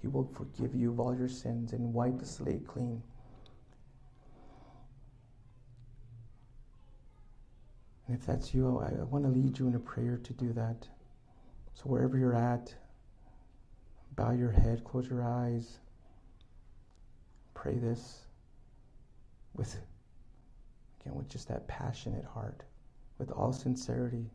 He 0.00 0.08
will 0.08 0.30
forgive 0.34 0.74
you 0.74 0.92
of 0.92 1.00
all 1.00 1.16
your 1.16 1.28
sins 1.28 1.72
and 1.72 1.92
wipe 1.94 2.18
the 2.18 2.26
slate 2.26 2.66
clean. 2.66 3.02
And 8.08 8.16
if 8.18 8.26
that's 8.26 8.54
you, 8.54 8.78
I, 8.78 9.00
I 9.00 9.04
want 9.04 9.24
to 9.24 9.30
lead 9.30 9.58
you 9.58 9.68
in 9.68 9.74
a 9.74 9.78
prayer 9.78 10.18
to 10.24 10.32
do 10.32 10.52
that. 10.54 10.88
So 11.74 11.84
wherever 11.84 12.16
you're 12.16 12.34
at, 12.34 12.74
bow 14.16 14.32
your 14.32 14.50
head, 14.50 14.82
close 14.82 15.08
your 15.08 15.22
eyes, 15.22 15.78
pray 17.54 17.76
this 17.76 18.22
with 19.54 19.76
again 21.00 21.14
with 21.14 21.28
just 21.28 21.48
that 21.48 21.68
passionate 21.68 22.24
heart, 22.24 22.62
with 23.18 23.30
all 23.30 23.52
sincerity. 23.52 24.30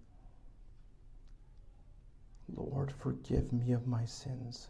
Lord, 2.55 2.93
forgive 2.99 3.51
me 3.51 3.71
of 3.71 3.88
my 3.88 4.05
sins. 4.05 4.67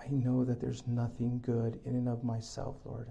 I 0.00 0.08
know 0.08 0.44
that 0.44 0.60
there's 0.60 0.86
nothing 0.86 1.40
good 1.44 1.78
in 1.84 1.94
and 1.94 2.08
of 2.08 2.24
myself, 2.24 2.76
Lord. 2.86 3.10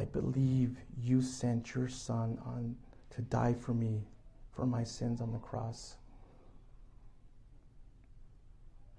I 0.00 0.04
believe 0.04 0.78
you 0.96 1.20
sent 1.20 1.74
your 1.74 1.86
son 1.86 2.38
on 2.46 2.74
to 3.10 3.20
die 3.20 3.52
for 3.52 3.74
me, 3.74 4.06
for 4.50 4.64
my 4.64 4.82
sins 4.82 5.20
on 5.20 5.30
the 5.30 5.38
cross. 5.38 5.96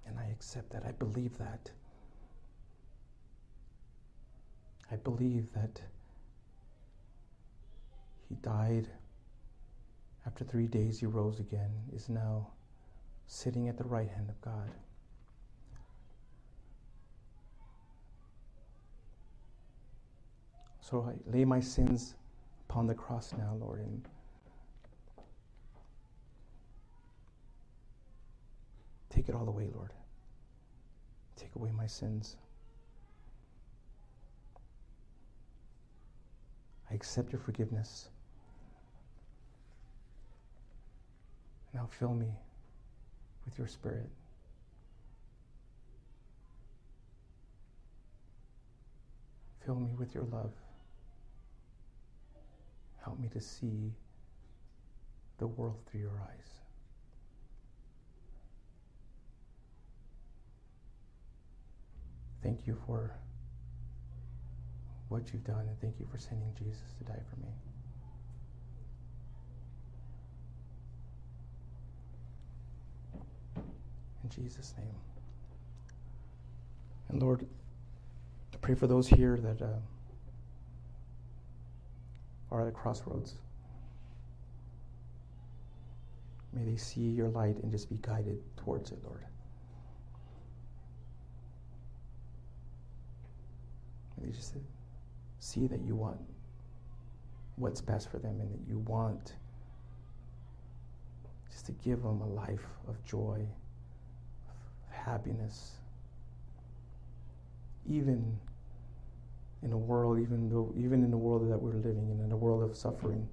And 0.06 0.20
I 0.20 0.26
accept 0.26 0.70
that. 0.74 0.84
I 0.86 0.91
believe 0.91 1.36
that. 1.39 1.72
I 4.91 4.97
believe 4.97 5.52
that 5.54 5.82
He 8.30 8.36
died. 8.36 8.88
After 10.28 10.45
three 10.45 10.68
days, 10.68 10.99
He 10.99 11.08
rose 11.08 11.39
again, 11.39 11.72
is 11.95 12.10
now 12.10 12.49
sitting 13.26 13.70
at 13.70 13.78
the 13.80 13.86
right 13.86 14.10
hand 14.10 14.30
of 14.30 14.39
God. 14.41 14.70
So 20.82 21.07
I 21.07 21.32
lay 21.32 21.45
my 21.45 21.59
sins 21.59 22.15
upon 22.69 22.88
the 22.88 22.95
cross 22.95 23.34
now, 23.38 23.55
Lord, 23.59 23.79
and 23.79 24.07
take 29.09 29.29
it 29.29 29.36
all 29.36 29.47
away, 29.47 29.69
Lord. 29.73 29.93
Take 31.38 31.55
away 31.55 31.71
my 31.71 31.88
sins. 31.88 32.36
I 36.89 36.93
accept 36.93 37.32
your 37.32 37.39
forgiveness. 37.39 38.09
Now 41.73 41.88
fill 41.99 42.13
me 42.13 42.27
with 43.45 43.57
your 43.57 43.67
spirit. 43.67 44.09
Fill 49.65 49.75
me 49.75 49.91
with 49.97 50.13
your 50.13 50.25
love. 50.25 50.51
Help 53.04 53.20
me 53.20 53.28
to 53.30 53.41
see 53.41 53.93
the 55.39 55.47
world 55.47 55.80
through 55.89 56.02
your 56.02 56.22
eyes. 56.30 56.62
Thank 62.43 62.66
you 62.66 62.78
for 62.86 63.16
what 65.10 65.34
you've 65.34 65.43
done, 65.43 65.68
and 65.68 65.80
thank 65.82 65.99
you 65.99 66.08
for 66.12 66.18
sending 66.18 66.54
Jesus 66.58 66.93
to 66.97 67.04
die 67.04 67.20
for 67.30 67.36
me. 67.39 67.52
In 74.24 74.30
Jesus' 74.30 74.74
name. 74.78 74.95
And 77.10 77.22
Lord, 77.22 77.45
I 78.54 78.58
pray 78.58 78.76
for 78.76 78.88
those 78.88 79.08
here 79.08 79.38
that 79.38 79.62
uh, 79.62 79.80
are 82.52 82.62
at 82.62 82.68
a 82.68 82.72
crossroads. 82.72 83.36
May 86.54 86.66
they 86.66 86.78
see 86.78 87.02
your 87.02 87.30
light 87.30 87.58
and 87.64 87.72
just 87.72 87.89
be 87.89 87.97
guided 88.02 88.39
towards 88.58 88.91
it, 88.91 88.99
Lord. 89.06 89.24
May 94.18 94.28
they 94.28 94.34
just 94.34 94.56
see 95.39 95.68
that 95.68 95.82
you 95.82 95.95
want 95.95 96.20
what's 97.56 97.80
best 97.80 98.12
for 98.12 98.20
them 98.20 98.41
and 98.41 98.52
that 98.52 98.68
you 98.68 98.80
want 98.80 99.36
just 101.49 101.66
to 101.68 101.72
give 101.74 102.02
them 102.02 102.22
a 102.22 102.28
life 102.28 102.66
of 102.88 103.04
joy, 103.06 103.45
of 104.49 104.93
happiness, 104.93 105.76
even 107.89 108.38
in 109.64 109.72
a 109.72 109.78
world, 109.78 110.20
even 110.20 110.49
though, 110.49 110.74
even 110.78 111.03
in 111.03 111.12
the 111.12 111.18
world 111.18 111.49
that 111.49 111.62
we're 111.62 111.74
living 111.74 112.09
in, 112.09 112.24
in 112.24 112.32
a 112.32 112.38
world 112.38 112.64
of 112.64 112.76
suffering. 112.76 113.28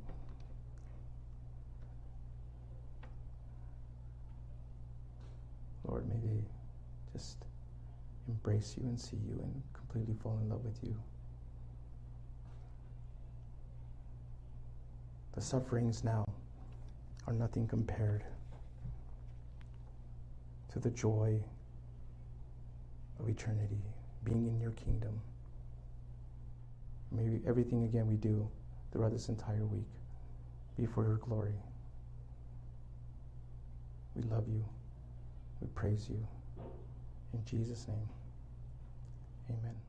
Lord, 5.87 6.07
may 6.07 6.16
they 6.16 6.43
just 7.12 7.39
embrace 8.29 8.76
you 8.79 8.87
and 8.87 9.01
see 9.01 9.16
you 9.26 9.41
and 9.43 9.62
completely 9.72 10.14
fall 10.22 10.39
in 10.43 10.51
love 10.51 10.62
with 10.64 10.79
you. 10.83 10.95
The 15.35 15.41
sufferings 15.41 16.05
now 16.05 16.26
are 17.26 17.33
nothing 17.33 17.66
compared 17.66 18.24
to 20.72 20.79
the 20.79 20.91
joy 20.91 21.41
of 23.18 23.29
eternity, 23.29 23.81
being 24.24 24.47
in 24.47 24.61
your 24.61 24.72
kingdom. 24.72 25.20
May 27.13 27.41
everything 27.47 27.85
again 27.85 28.07
we 28.07 28.17
do 28.17 28.49
throughout 28.93 29.13
this 29.13 29.29
entire 29.29 29.65
week 29.67 29.89
be 30.77 30.87
for 30.87 31.05
your 31.05 31.17
glory. 31.17 31.55
We 34.15 34.23
love 34.23 34.49
you. 34.49 34.65
We 35.61 35.69
praise 35.69 36.07
you. 36.09 36.27
In 37.35 37.45
Jesus' 37.45 37.87
name, 37.89 38.09
amen. 39.51 39.88